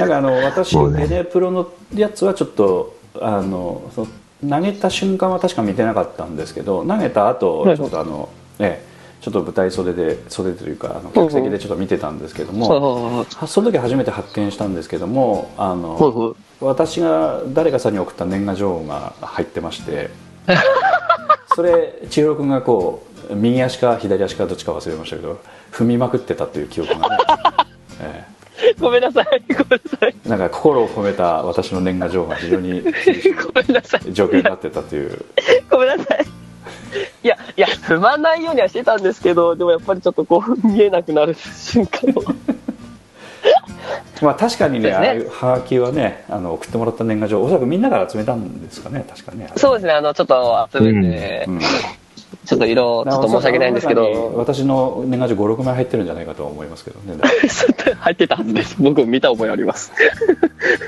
[0.00, 4.06] なんかあの私エネプロのやつはちょっとあのそ
[4.42, 8.28] の投げた瞬間は確か見てなかったんですけど投げた後はいちょっとあの、
[8.58, 8.95] ええ
[9.26, 20.10] ちょっと舞台袖で袖というかあの客席でちょっと見てたんですけども、その時初めて発見したんですけどもあの、私が誰かさんに送った年賀状が入ってまして
[21.56, 25.40] それ千尋君がこう右足か左足かどっちか忘れましたけど
[25.72, 27.18] 踏みまくってたという記憶がね、
[27.98, 28.24] え
[28.78, 29.42] ごめんなさい。
[29.48, 30.14] ごめんなさい。
[30.24, 32.90] えなんか心を込めた私の年賀状が非常にご
[33.60, 34.12] めんなさい。
[34.12, 35.24] 状況になってたという
[35.68, 36.25] ごめんなさい。
[37.26, 42.32] いや、いや、踏まないようにはしてたんですけど、でもやっぱりちょっとこう、 見えなくなる瞬間は。
[44.22, 44.94] まあ確かにねね。
[44.94, 51.60] ああいうハガキはねあの送ってもらった年賀状おそらくみんなから集めたんですかね確かねそうですね、あの、ちょっと集めて、うん
[52.46, 57.16] ちょっと色、ちょっと申し訳ないんですけど、私の年賀状56枚入ってるんじゃないかとは思いますけどね
[57.98, 58.76] 入ってたはずです。
[58.78, 59.92] 僕見た覚えあります。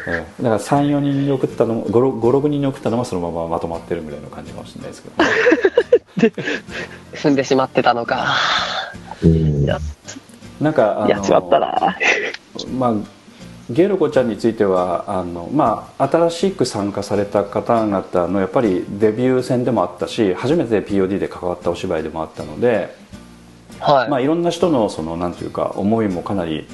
[0.06, 0.42] ええ。
[0.42, 5.30] だから34人に送ったの56人に送ったのがそのまままとまってるぐらいの感じかもしれないですけど、ね、
[7.14, 8.34] 踏んでしまってたのか。
[9.22, 9.78] うんや
[10.60, 11.96] なんかあやっちまったな。
[12.78, 12.94] まあ
[13.70, 22.94] ゲルコちゃんについてはあの、まあ、新しく参加された方々のやっぱりデビュー戦でもあったし初めて POD で関わったお芝居でもあったので、
[23.78, 24.08] はい。
[24.08, 26.66] まあ、いろんな人のそのなんていうか思いもかなり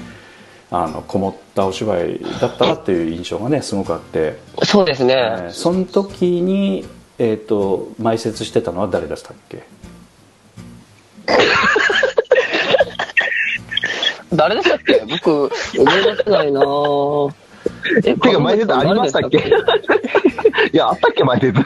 [0.71, 5.13] あのこもったお芝居だったなっていう印象がねすごくあって、そうですえね。
[5.15, 6.85] ーその時に、
[7.17, 9.63] えー、と埋設してたのは誰でしたっけ？
[14.33, 15.03] 誰でしたっけ？
[15.09, 15.51] 僕、思い
[16.03, 17.33] 出せないなぁ。
[17.99, 19.37] えてか、前説ありましたっけ？
[20.73, 21.59] いや、あったっけ、前説。
[21.61, 21.63] い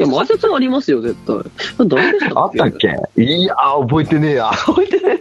[0.00, 1.36] や、前説ありますよ、絶対。
[1.88, 2.96] 誰でしたあったっけ？
[3.22, 4.50] いや、覚えてねえや。
[4.52, 5.20] 覚えてね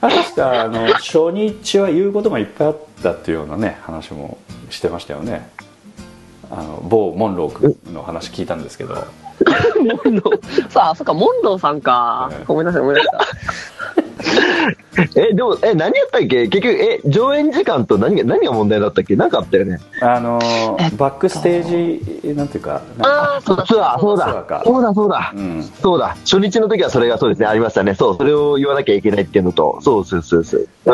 [0.00, 4.36] あ確かあの初日は言うことがいっぱいあったっていうようなね話も
[4.68, 5.48] してましたよね
[6.54, 8.94] あの某モンロー君の話聞いたんですけど
[10.04, 10.70] モンロー。
[10.70, 12.44] さあ、そっか、モンローさんかええ。
[12.44, 13.18] ごめんなさい、思い出した。
[13.98, 14.01] え。
[15.16, 16.48] え、でも、え、何やったっけ？
[16.48, 19.16] 結局、え、上演時間と何が、何が問題だったっけ？
[19.16, 19.78] なんかあったよね。
[20.00, 20.38] あの
[20.96, 24.62] バックステージなんていうかああ、そうだ、ツアー、そうだか。
[24.64, 25.40] そうだ、そうだう。
[25.40, 26.16] んそうだ。
[26.24, 27.46] 初日の時はそれがそうですね。
[27.46, 27.94] ありましたね。
[27.94, 30.68] そう、それを言わなきゃいけないっていうのと、そうそうそうそう。
[30.86, 30.90] う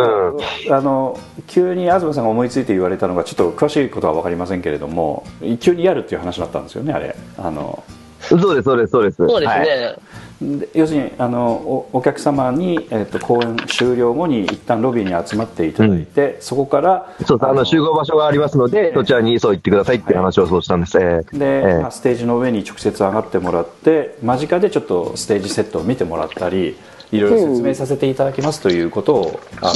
[0.70, 0.74] ん。
[0.74, 5.24] あの急に東さんが思いついて言われたのがちょっと詳しいことは分かりませんけれども
[5.60, 7.82] 急にやるっていう話だったんですよねあれあの
[8.20, 9.16] そうです、そうです、そうです。
[9.16, 9.96] そうですはいね。
[10.40, 20.96] で要するにあのおお客様に、えっと公演終了後に一旦ロビーに集まっていただいて、そこからそうあの集合場所がありますので、そちらにそう言ってくださいっていう話をそうしたんです。
[20.98, 26.76] ええで、ええまあ、ステージの上に直接上がってもらって間近でちょっとステージセットを見てもらったり
[27.12, 29.72] いろいろ説明させていただきますということを、あの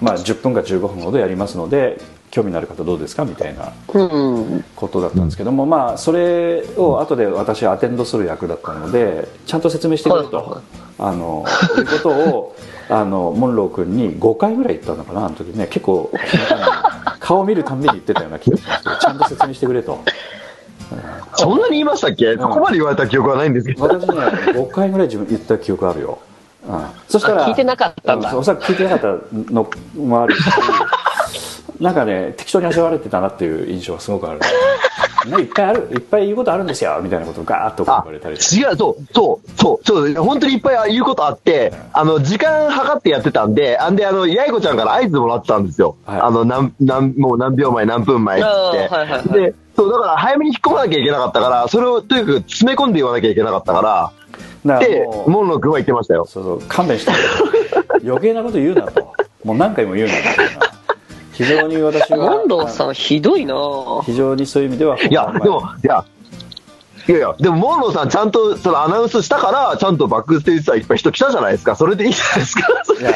[0.00, 2.00] まあ、10分か15分ほどやりますので
[2.30, 4.64] 興味のある方どうですかみたいなうん。
[4.74, 10.62] ことだったんですけども、まあ、それを後で私はアテンドする役だったのでちゃんと説明してくれと、
[10.98, 11.44] あの
[11.76, 12.56] いうことを
[12.88, 16.10] あのモンロー君に5回ぐらい言ったのかなあの時ね結構
[17.20, 19.98] 顔を見るたんびに言ってたような気がしますけどちゃんと説明してくれと。
[21.34, 23.84] そんなに言いましたっけ、そこまで言われた記憶はないんですけど。
[23.84, 24.14] 私ね
[24.52, 26.18] 5回ぐらい自分言った記憶あるよ、
[26.64, 28.32] うん、そしたらあ聞いてなかったんだ。
[28.32, 30.42] うおそらく聞いてなかったのもあるし
[31.80, 34.40] なんかね適当に味わわれてたなっていう印象がすごくある、
[35.26, 45.96] ね、いっぱいあるいっぱい言うことあるんですよみたいなことをガーッと言あわれたり違う、そう、そう、そう、そう、本当にいっぱい言うことあって、あの、時間計ってやってたんで、あんで、あの、八重子ちゃんから合図もらってたんですよ。
[46.06, 46.20] はい。
[46.20, 48.48] あの、何、何、もう何秒前、何分前って。
[48.48, 49.28] はいはいはい。
[49.28, 54.12] で、そう、だから早めに引っ込まなきゃいけなかったから、それをとにかく詰め込んで言わなきゃいけなかったから、
[54.64, 55.30] だからで、もう。
[55.30, 56.24] モンロー君は言ってましたよ。
[56.26, 56.62] そうそう。
[56.68, 57.12] 勘弁して
[58.04, 59.12] 余計なこと言うなと。
[59.44, 60.14] もう何回も言うな。
[60.14, 60.72] みたいな
[61.32, 62.18] 非常に私は。
[62.18, 63.54] モンローさんひどいな。
[63.54, 66.04] ぁ非常にそういう意味ではいや、でも、いや、
[67.08, 71.74] いやいや、でも、モンローさん、ちゃんと、そのアナウンスしたから、ちゃんとバックステージさ、いっぱい人来たじゃないですか。
[71.74, 72.68] それでいいじゃないですか。
[73.00, 73.12] いや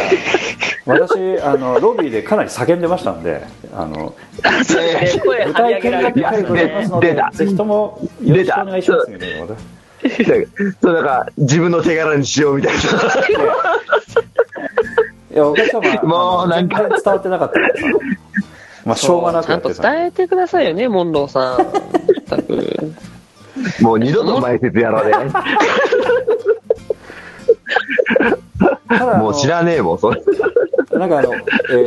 [0.86, 3.42] 私あのロビーでかなり叫んでましたんで
[3.74, 4.14] あの
[5.20, 7.30] 声舞台見上げられて学会ございますので出た。
[7.32, 9.18] ぜひともよろしくお願いしますみ
[10.82, 12.80] そう、だから、自分の手柄にしようみたいな。
[15.32, 17.82] いやお客様もうなんか伝わってなかったからさ
[18.86, 21.66] まあしょうがなくちゃんと伝えてくださいよね、モンローさん。
[22.26, 22.94] 全く。
[23.82, 25.14] もう二度と前説やろうね。
[29.18, 30.22] もう知らねえもん、それ。
[30.92, 31.38] なんかあの、え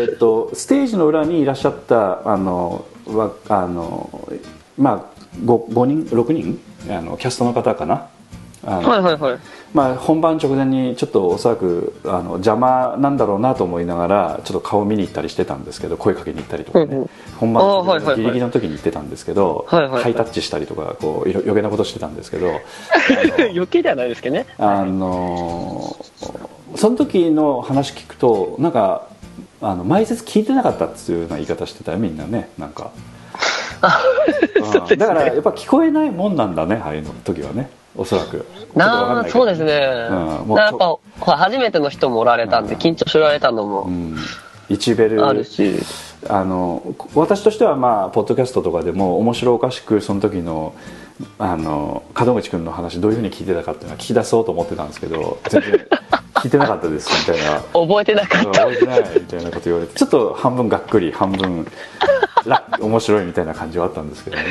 [0.10, 4.30] ー、とステージの裏にいらっしゃったあのわあの
[4.78, 6.60] まあ 5, 5人6人
[6.90, 8.08] あのキャストの方かな？
[8.64, 9.40] はいはいはい。
[9.74, 17.10] まあ、本番直前にちょっとおそらくあの邪魔なんだろうなと思いながらちょっと顔見に行ったりしてたんですけど声かけに行ったりとかね、うんうん。
[17.38, 18.16] 本番直あーはいはいはい。
[18.16, 20.04] 前ギリギリの時に行ってたんですけど、はいはいはい。
[20.04, 22.52] ハイタッチしたりとかこう余計なことしてたんですけど
[23.54, 24.46] 余計ではないですけどね。
[24.58, 25.96] あの
[26.76, 29.08] その時の話聞くとなんか
[29.62, 32.92] あの前説聞いてなかったっていうような言い方してたよみんなねなんか、
[34.90, 37.70] うんだからやっぱ聞こえないもんなんだねああいうの時はね。
[37.96, 38.46] おそらく。
[38.76, 40.08] なそうですね。
[40.10, 40.48] うん。
[40.48, 40.78] もうやっ
[41.20, 44.16] ぱ、初めての人もおられたんで、緊張しられたのうもん
[44.70, 45.80] 1ベルあるし。
[46.28, 50.76] あの私としてはまあポッドキャストとかでも面白おかしくその時の
[51.38, 55.88] あの門口君の話どういうふうに聞いてたかっていうのは聞き出そうと思ってたんですけど全然
[56.42, 58.62] 聞いてなかったですみたいな覚えてなかった。
[58.66, 61.68] 覚えてないみたいなこと言われてちょっと半分がっくり半分
[62.46, 64.44] ら面白いみたいな感じはあったんですけどね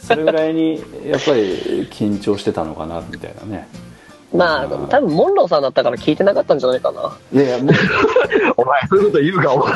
[0.00, 3.68] それぐらいにやっぱり緊張してたのかなみたいなね
[4.34, 7.16] まあ、多分モンローさんだったから聞いてなかったんじゃないかな。
[7.32, 7.74] いやいやもう
[8.58, 9.72] お前、そういうこと言うか、お前。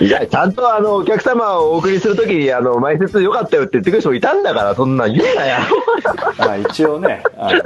[0.00, 5.60] いや、ちゃんとあの、お客様をお送りするときに、あの、前説良かったよって言ってくる人もいたんだから、そんなん言うなや。
[6.38, 7.58] まあ一応ねあの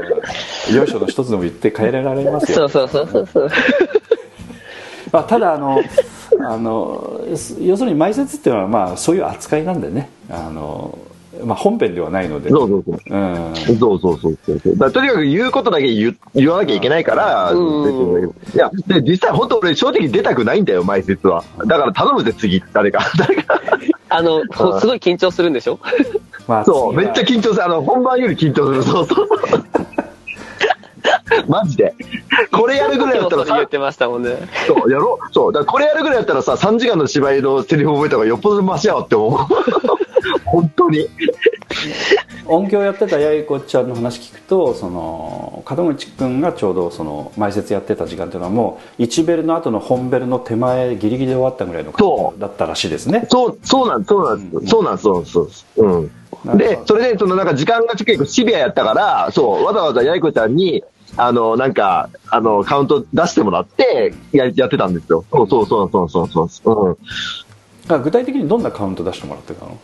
[0.75, 3.51] よいしょの一つでも言って帰れられますよそうそうそうそうそう。
[5.13, 5.81] まあ、ただあの
[6.41, 7.55] あの要す
[7.85, 10.99] るに埋設っていうのはまあそういう扱いなんでねあの、
[11.45, 12.97] まあ、本編ではないのでそうそうそう。
[13.09, 14.77] うんそうそうそうそうそう。
[14.77, 21.45] だとにかく言うことだけ言う言わなきゃいけないから、うんいや、で、実際本当俺正直出たくないんだよ、前説は。
[21.67, 23.01] だから頼むぜ、次、誰か。
[23.19, 23.61] 誰か。
[24.09, 24.43] あの、
[24.81, 25.79] すごい緊張するんでしょ？
[26.47, 27.65] まあ、 そう、めっちゃ緊張する。
[27.65, 28.83] あの、本番より緊張する。
[28.83, 29.29] そうそう。
[31.49, 31.95] マジで。
[32.53, 34.37] これやるぐらいだったらさ言っ、てましたもんね。
[34.67, 35.53] そう、やろうそう。
[35.53, 39.41] だこれやるぐらいだったらさ、3時間の芝居のセリフ覚えた方がよっぽどマシやわって思う。
[40.45, 41.09] 本当に。
[42.47, 55.47] 音響やってた八重子ちゃんの話聞くとその門口君がちょうどその埋設やってた時間っていうのはもう1ベルの後の本ベルの手前ギリギリで終わったぐらいの感じだったらしいですねそう、そうなんです、そうなんです、そうなんです、そうそ
[55.77, 55.87] う。
[55.87, 56.59] うん。
[56.59, 60.85] で、それで、そのなんか時間が結構シビアやったから、そう、わざわざやいこちゃんに、
[61.17, 65.25] あの、なんか、あの、カウント出してもらって、や、やってたんですよ。
[65.31, 67.95] そうそうそうそうそうそう。
[67.95, 68.03] うん。
[68.03, 69.79] 具体的にどんなカウント出してもらってたの？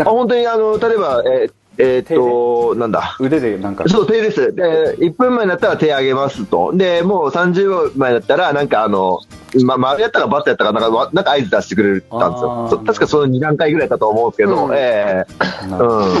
[0.00, 3.16] あ、本当にあの、例えば、えーえーっと、なんだ。
[3.20, 4.54] 腕でなんかそう、手です。
[4.54, 6.72] で、1分前になったら手上げますと。
[6.74, 9.18] で、もう30秒前だったら、なんかあの、
[9.62, 12.68] ま、丸やったかバットやったか、なんかわ、なんか合図出してくれたんですよ。
[12.70, 15.26] そ確かその2段階ぐらいだと思うんですけど、うんえ
[15.62, 16.14] えなるほどうん。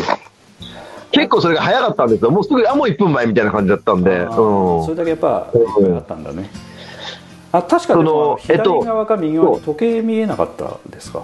[1.12, 2.30] 結構それが早かったんですよ。
[2.30, 4.10] もうすぐ、あ、もう1分前みたいな感じだったんで。
[4.10, 4.96] あーそれうん。
[4.96, 6.50] だけやっぱうんあったんだね
[7.52, 11.22] あ確かにそのえっと左側か右側に時計見えなかったですか？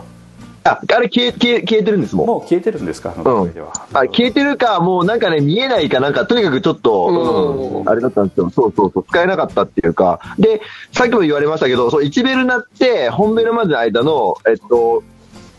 [0.65, 2.27] あ、あれ消え、消え、消えてるんですもん。
[2.27, 3.13] もう消えてるんですか？
[3.17, 8.49] ああ消えてるか、もうなんかね、見えないかなんか、とにかくちょっと、うんうんあれだったんですよ。
[8.51, 10.21] そうそうそう、使えなかったっていうか。
[10.39, 10.61] で、
[10.93, 15.03] さっきも言われましたけど、そう、1ベル鳴って、本ベルまでの間の、えっと、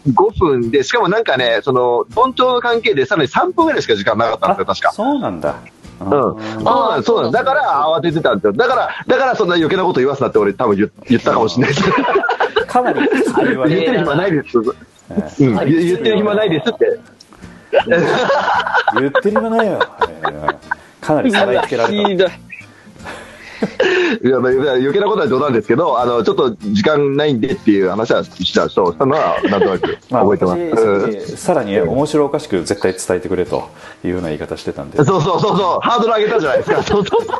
[0.08, 4.92] 5分で、しかもなんかね、その、尊重の関係でさらに3分ぐらいしか時間なかったんですよ、確か。
[4.94, 5.56] そうなんだ
[6.00, 6.10] うん。
[6.10, 7.44] そうなんです、そうなんです。
[7.44, 8.54] だから慌ててたんですよ。
[8.54, 11.92] だから、だからそんな余計なこと言わすなって俺多分言言ったかもしれないです。
[12.68, 14.58] かなりきつく言われる言ってる暇ないです。
[15.10, 17.00] うんえー言言ってる暇ないですって。
[19.00, 20.56] 言ってる暇ないよ、え ー
[21.02, 22.40] かなりさらいつけられたい。
[24.24, 30.60] いや、まあ、余計なことは冗談ですけど、あの、ちょっと時間ないんでっていう話はした人したのは、なんとなくまあ、覚えてます。
[30.60, 33.70] うん私さらに面白おかしく絶対伝えてくれと
[34.04, 36.84] いうような言い方してたんでそうそうそうそう、ハードル上げたじゃないですか。
[36.84, 37.40] そうそうそう。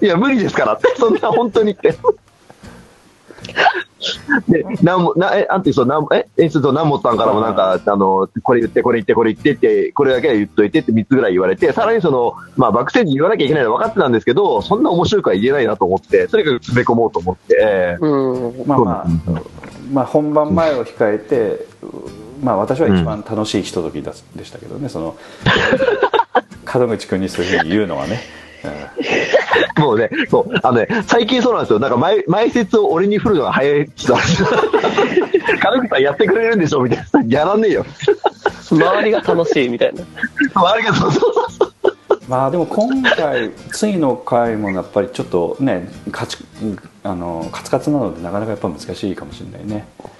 [0.04, 1.96] いや、無理ですからって、そんな本当にって。
[4.48, 18.66] で、なんも、な、え、あんて、そう、なん、え、演出と南本さんからもなんか、あの、これ言って、これ言って、これ言ってって、これだけは言っといてって3つぐらい言われて、さらにその、まあ、バックステージに言わなきゃいけないのは分かってたんですけど、そんな面白いくは言えないなと思って、とにかく詰め込もうと思って、うん。
[18.66, 19.06] まあまあ
[19.92, 21.66] まあ、本番前を控えて、
[22.42, 25.16] まあ、私は一番楽しいひとときだでしたけどね、その
[26.74, 28.45] 門口君にそういうふうに言うのはね、うん
[29.78, 31.78] もうね、そう、あのね、最近そうなんですよ。
[31.78, 34.48] なんか前、前説を俺に振るのが早い人なんですよ。
[35.60, 37.38] 金口さんやってくれるんでしょみたいな。
[37.40, 37.86] やらねえよ。
[38.70, 40.02] 周りが楽しいみたいな。
[40.54, 41.12] ありがとう。
[41.12, 41.72] そうそうそう
[42.28, 46.38] まあでも今回次の回もやっぱりちょっとねカチ
[47.04, 50.10] あのカツカツなのでなかなかやっぱ難しいかもしれないね、うん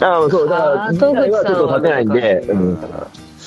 [0.00, 2.78] ああ、そう、だから、あー次回はちょっと立てないんで、うん。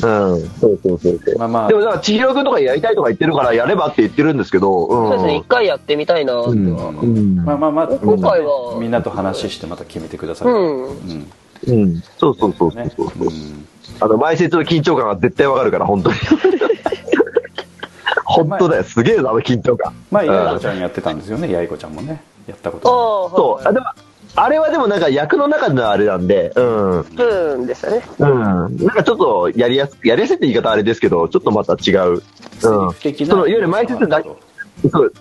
[0.04, 1.38] うん、そうそうそうそう。
[1.38, 1.68] まあまあ。
[1.68, 5.10] でも、だから、千尋君とかやりたいとか言ってるから、やればって言ってるんですけど、うん。
[5.10, 6.54] そうですね、一回やってみたいなっては。
[6.54, 6.56] う。
[6.56, 7.00] ん。
[7.00, 7.36] うん。
[7.36, 8.78] まあまあまあ今回は。
[8.80, 10.84] みんなと話してまた決めてください、うん。
[10.86, 11.32] うん。
[11.68, 12.04] うん。
[12.18, 13.10] そうそうそうそうねそう。
[13.10, 13.28] そう。
[13.28, 13.68] うん。
[14.00, 16.18] あの、前説の緊張感が絶対わかるから、本当に。
[18.24, 19.94] 本当だよ、すげえな、あの緊張感。
[20.10, 20.30] まあうん。
[20.30, 21.48] 八重子ちゃんやってたんですよね。
[21.50, 22.24] 八重子ちゃんもね。
[22.48, 23.86] やったこあとあ、そう、あでも、
[24.36, 26.98] あれはでもなんか役の中でのあれなんで、うん。
[26.98, 27.04] うん。
[27.04, 28.02] スプーンでしたね。
[28.18, 32.12] なんかちょっとやりやすく、やりやすいって言い方あれですけど、ちょっとまた違う。
[32.12, 32.22] うん。
[32.62, 32.72] そ
[33.36, 35.12] の、いわゆる前説だそう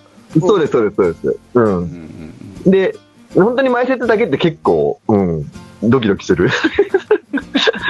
[0.40, 1.28] そうです、そうです、そうです。
[1.54, 1.60] う。
[1.60, 2.32] うんん
[2.66, 2.94] で、
[3.34, 5.50] 本当に前説だけって結構、うん、
[5.82, 6.48] ドキドキする。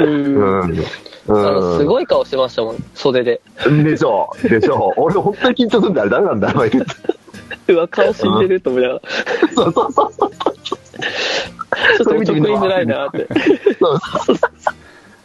[0.00, 0.34] うん。
[0.34, 0.84] うん。
[1.28, 1.86] あの、すい。
[1.86, 3.40] ごい顔してましたもん、袖で。
[3.84, 5.00] でしょう、でしょう。
[5.00, 6.84] 俺本当に緊張するんであれダメなんだ、前説。
[7.68, 9.00] うわ、顔死んでると思いながら。
[9.54, 10.30] そうそうそうそう。
[11.00, 13.26] ちょっと得意づらいなって。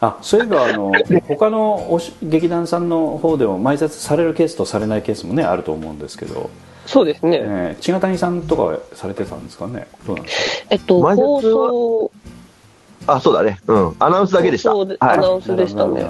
[0.02, 0.92] あそういえばあの
[1.28, 6.50] 他のおし劇団さんの方でも埋設されるケースとされないケースもねあると思うんですけど、
[6.86, 7.40] そうですね。
[7.42, 9.88] えー、千賀谷さんとかはされてたんですかね？
[10.06, 10.68] どうなんですか？
[10.70, 12.12] えっと、放送、
[13.08, 13.58] あ、そうだね。
[13.68, 13.96] うん。
[14.00, 14.76] アナウンスだけでした。
[14.76, 16.06] はいアナウンスでしたね。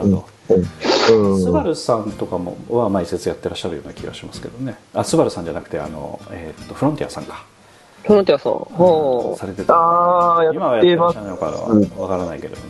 [0.47, 7.45] スバルさんとかもは埋設やってらっしゃるような気がしますけどねあスバルさんじゃなくてあの、えーっとフロンティアさんか
[8.05, 8.53] フロンティアさん。
[8.53, 9.73] はされてた。
[9.73, 11.21] ああ、や今はやってらっしゃ。
[11.21, 11.89] るのかうん。
[11.97, 12.61] わからないけどね、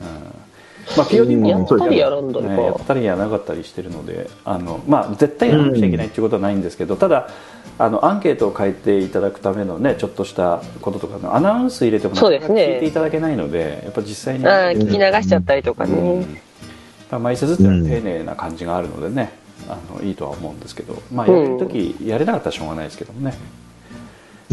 [0.00, 0.96] うん。
[0.96, 2.52] まあ、POD も、やったりやらんだりか。
[2.52, 7.28] ねやったりやらなかったりしてるのであの、まあ、絶対やらなくちゃいけないっていうことはないんですけど、ただ
[7.78, 16.20] あのアンケートを書いていただくためのねちょっとしたこととかのアナウンス入れてもなかなか聞いていただけないのでやっぱ実際に、聞き流しちゃったりとかうん。
[16.20, 16.42] ね。
[17.10, 19.32] まあ、毎節っていうのは丁寧な感じがあるのでね、
[19.68, 23.34] あのいいとは思うんですけど、まあ、やれる時、やれなかったらしょうがないですけどもね、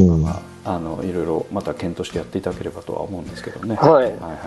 [0.03, 0.21] うん。
[0.21, 3.75] まあ、あのいろいろまた検討してやっていただければとは思うんですけどね。
[3.75, 3.91] はい。
[3.93, 4.39] はいはいはい。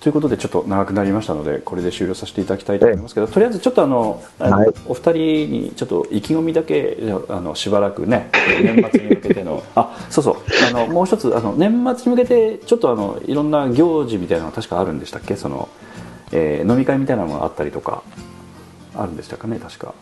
[0.00, 4.68] ということでちょっと長くなりましたのでこれで終了させていただきたいと思いますけどとりあえずちょっとあのあの、はい。
[4.88, 5.12] お二人
[5.50, 6.98] にちょっと意気込みだけ
[7.28, 8.28] あのしばらくね
[8.64, 10.36] 年末に向けての あそうそう。
[10.68, 15.36] あのもう一つあの年末に向けてちょっとあのいろんな行事みたいなのが確かあるんでしたっけ？
[15.36, 15.68] その、
[16.32, 18.02] えー飲み会みたいなのがあったりとか
[18.96, 19.60] あるんでしたかね？
[19.60, 19.94] 確か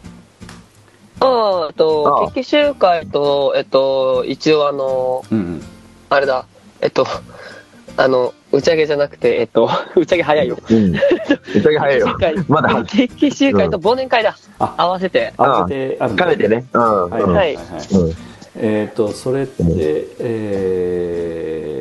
[1.21, 5.63] ああ、えっあとあ、決起集会と、えっと、一応あの、うんうん
[6.13, 6.45] あれだ、
[6.81, 7.07] えっと、
[7.97, 10.59] あの、打ち上げじゃなくて、えっと、 打ち上げ早いよ。
[10.69, 10.91] うん。
[10.91, 12.17] めちゃけ早いよ。
[12.49, 14.37] まだ決起集会と忘年会だ。
[14.59, 15.33] あ合わせて。
[15.37, 16.65] 合わせて兼ねてね。
[16.73, 17.11] うん。
[17.11, 17.65] はいうんはいはい、
[18.57, 19.63] えっ、とそれって、
[20.19, 21.81] えー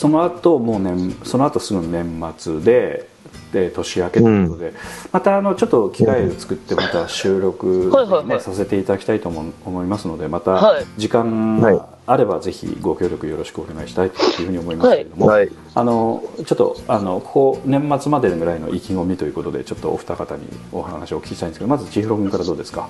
[0.00, 3.09] その後もう年その後すぐ年末で
[3.52, 4.72] で年明けということで、
[5.12, 8.26] またあのちょっと機会を作ってまた収録、ねはいはい。
[8.26, 8.40] はい。
[8.40, 10.84] させていただきたいと思思いますのでまたはい。
[10.96, 11.76] 時間はい。
[11.76, 15.48] があればぜひご協力よろしくお願いしたいというふうに思いますけれども、はい。
[15.74, 20.42] あのちょっとあのここ年末までぐらいの意気込みということでちょっとお二方に
[20.72, 22.88] お話をお聞きしたいんですけどまず千尋君からどうですか？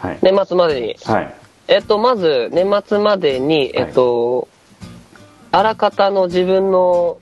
[0.00, 0.96] はい、年末までに。
[1.04, 1.34] はい。
[1.68, 4.48] えっと、まず、年末までに、えっと、
[5.52, 7.18] あらかたの自分の、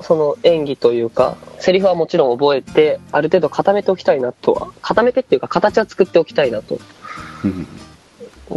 [0.00, 6.78] その演技というか、セリフはもちろん覚えて、ある程度固めておきたいなとは、固めてっていうか、形は作っておきたいなと。
[7.44, 7.66] うん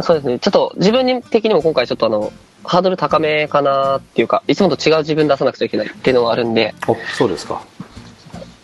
[0.02, 0.38] そうですね。
[0.38, 2.32] ちょっと自分的にも今回ちょっとあの、
[2.64, 7.62] ハードル高めかなっていうか、いつもと違う自分出さなくちゃいけないっていうのはあるんで、おそうですか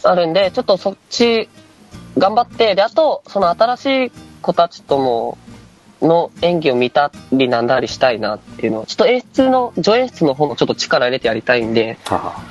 [0.03, 1.49] あるんで、ちょっとそっち、
[2.19, 4.13] 頑張って、で、あと、その新しい
[4.43, 5.39] 子たちとも、
[6.03, 12.43] の演技を見たりなんだりしたいなっていうのを、ちょっと演出の、助演出の方もちょっと力入れてやりたいんで、はは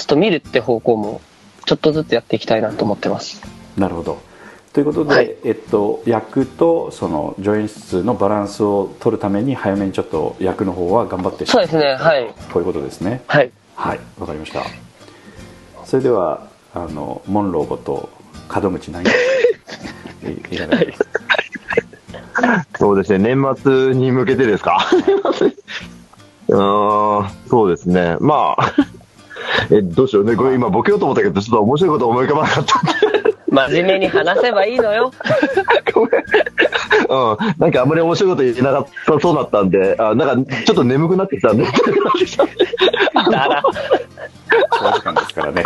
[0.00, 1.20] ちょっと見るって方向も、
[1.66, 3.42] ちょっとずつやっていきたいなと思ってます。
[3.76, 4.18] なるほど
[4.72, 12.32] ということで、はいえっと、役とその助演出のバランスを取るために早めにちょっと役の方は頑張ってそうですね、はい。
[12.52, 13.50] こういうことですねはい。
[13.74, 14.62] はいわかりました
[15.84, 18.08] それではあのモンローこと
[18.62, 19.04] 門口何
[20.24, 24.86] いいかがですかそうですね、年末に向けてですか？
[26.48, 28.16] うーん、そうですね。
[28.20, 28.72] まあ、
[29.70, 30.36] え、どうしようね。
[30.36, 33.30] これ今ボケようと思ったけど、ちょっと面白いこと思い浮かばなかったんで。
[33.50, 35.12] 真面目に話せばいいのよ。
[35.92, 36.10] ごめん。
[36.10, 37.36] うん。
[37.58, 41.64] なんかあんまり面白いこと言えなかったそうだったんで、あなんかちょっと眠くなってきたんで。
[43.30, 43.62] だら。
[44.70, 45.64] 長時間ですからね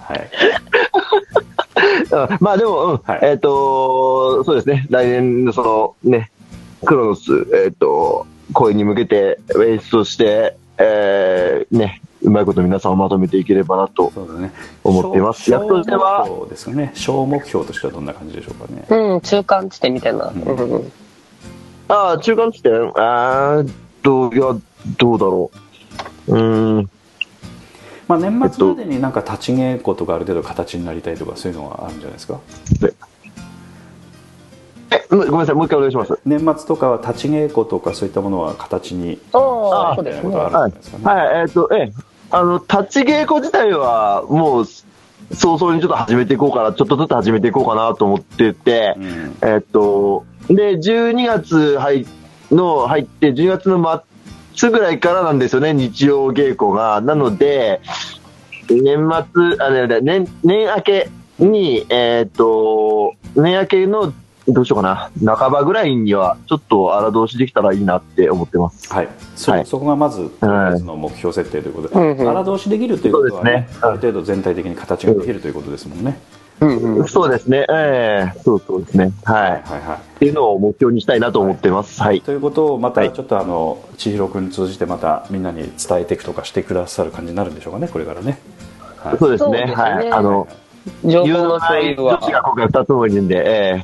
[0.00, 0.30] はい
[2.10, 6.30] うんまあでも、うんはいえっ、と、そうですね、来年のそのね、
[6.84, 14.10] クロノス、えっ、と、公演に向けて演出をして、えー、ね、うまいこと皆さんをまとめていければなと。
[14.14, 14.52] そうですね
[14.82, 20.26] 思っています小役としては小目標ですかね小目標としてはどんな感じでしょうかねうん、中間地点みたいな。
[20.26, 20.92] うん
[21.86, 24.56] ああ、中間地点あーっと、いや、
[24.96, 25.50] どうだろ
[26.28, 26.34] う。
[26.34, 26.90] うーん。
[28.08, 32.40] まあ年末までになんか立ち稽古とかある程度形になりたいとかそういうのはあるんじゃないですか？
[32.86, 32.92] え、
[35.10, 36.18] ごめんなさい、もう一回お願いします。
[36.24, 40.36] 年末とかは立ち稽古とかそういったものは形にああ、そうですね。
[40.36, 41.92] はいですかね、はい、えっ、と、ええ、
[42.30, 44.64] あの、立ち稽古自体は、もう、
[45.34, 52.06] 早々にちょっと始めていこうかな、ちょっとずつ始めていこうかなと思ってて、うんえっ、と、で、12月入
[52.50, 54.02] の、入って、12月の
[54.54, 57.00] 末ぐらいからなんですよね、日曜稽古が。
[57.00, 57.80] なので、
[58.68, 64.12] 年末、あ、ね、年、年明けに、えっ、と、年明けの、
[64.46, 68.92] どうしようかな、半ばぐらいには、ちょっと荒通しできたらいいなって思ってます。
[68.92, 69.66] はい、そはい。
[69.66, 72.28] そこがまずとりあえずの目標設定ということで、うんうん。
[72.28, 73.68] 荒通しできるということはねね。
[73.80, 76.18] ある程度全体的に形ができるということですもんね、
[76.60, 77.08] うんうん。
[77.08, 78.40] そうですね、ええ。
[78.40, 79.12] そうそうですね。
[79.24, 79.50] はい。
[79.50, 82.00] はいはいっていうのを目標にしたいなと思ってます。
[82.00, 82.20] はい。
[82.20, 83.12] ということをまたはい。
[83.12, 88.38] ちょっとあの千尋君通じてまたみんなに伝えていくとかしてくださる感じになるんでしょうかねこれからね、
[88.98, 89.18] はい。
[89.18, 89.48] そうですね。
[89.48, 89.74] そうですね。
[89.74, 90.63] はい。
[91.04, 92.18] 情報の共有は。
[92.18, 92.26] 女。
[92.26, 93.82] 子が今回2つもいるんで、え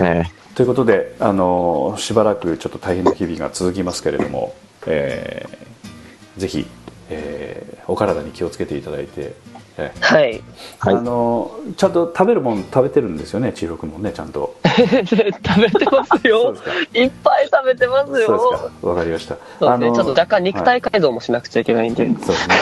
[0.00, 0.24] え。
[0.54, 4.54] ということであのしばらくちょっと大変な日々が続きますけれども、
[4.86, 6.66] えーぜひ、
[7.10, 9.34] えーお体に気をつけていただいて、
[9.78, 10.42] えーはい。
[10.78, 13.52] はいあのちゃんと食べるもん食べてるんですよね？
[13.52, 16.54] 千尋君もねちゃんと 食べてますよ。
[16.94, 18.70] いっぱい食べてますよ。
[18.82, 19.96] かわかりましたそうですね。
[19.96, 22.06] ちょっと若干肉はい体改造もしなくちゃいけないんで。
[22.06, 22.54] そうですね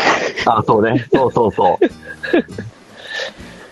[0.46, 1.06] あ、そうね。
[1.12, 1.86] そうそうそう。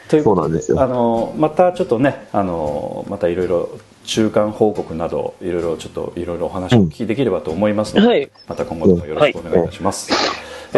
[0.09, 3.71] というこうなんですよあのまたちょっとねあのまたいろいろ
[4.05, 10.13] 中間報告などいろいろちょっといろいろお話をお聞きできればと思いますので、はいまた今後ともよろしくお願いいたします、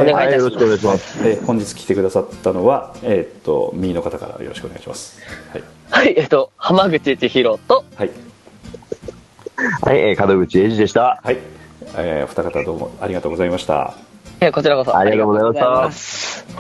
[0.01, 0.39] お願いいはい、たします。
[0.39, 1.29] よろしくお願いします。
[1.29, 5.21] えー本日来てくださったのは、えーっと右の方からよろしくお願いします。
[5.53, 8.11] はい、はい、えっと、浜口千尋と、はい。
[9.83, 11.21] はい、えー、門口英二でした。
[11.23, 11.39] はい。
[11.97, 13.95] えーお二方どうもありがとうございました。
[14.41, 14.97] えーこちらこそ。
[14.97, 16.57] ありがとうございました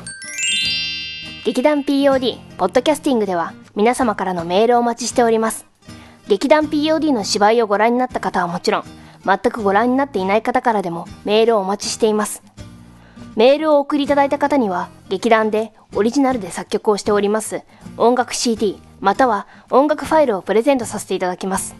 [1.44, 5.66] 劇団 POD ポッドキャスティングでは皆様からのメールをお待ちしております。
[6.28, 8.84] 劇団 POD の芝居をご覧になった方はもちろん
[9.24, 12.42] 全くご覧になっていない方からでもメールをお待ちしています
[13.36, 17.62] メールを送りいただいた方には劇団でオリジナルで作曲をしております
[17.96, 21.76] 音楽 CD または音楽ファイルをプレゼントさせていただきます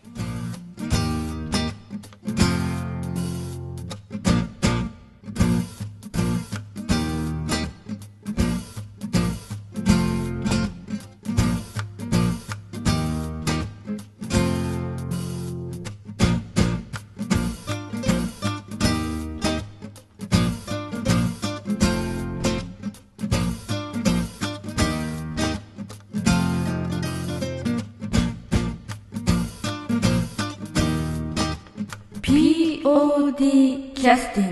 [34.09, 34.48] Justin.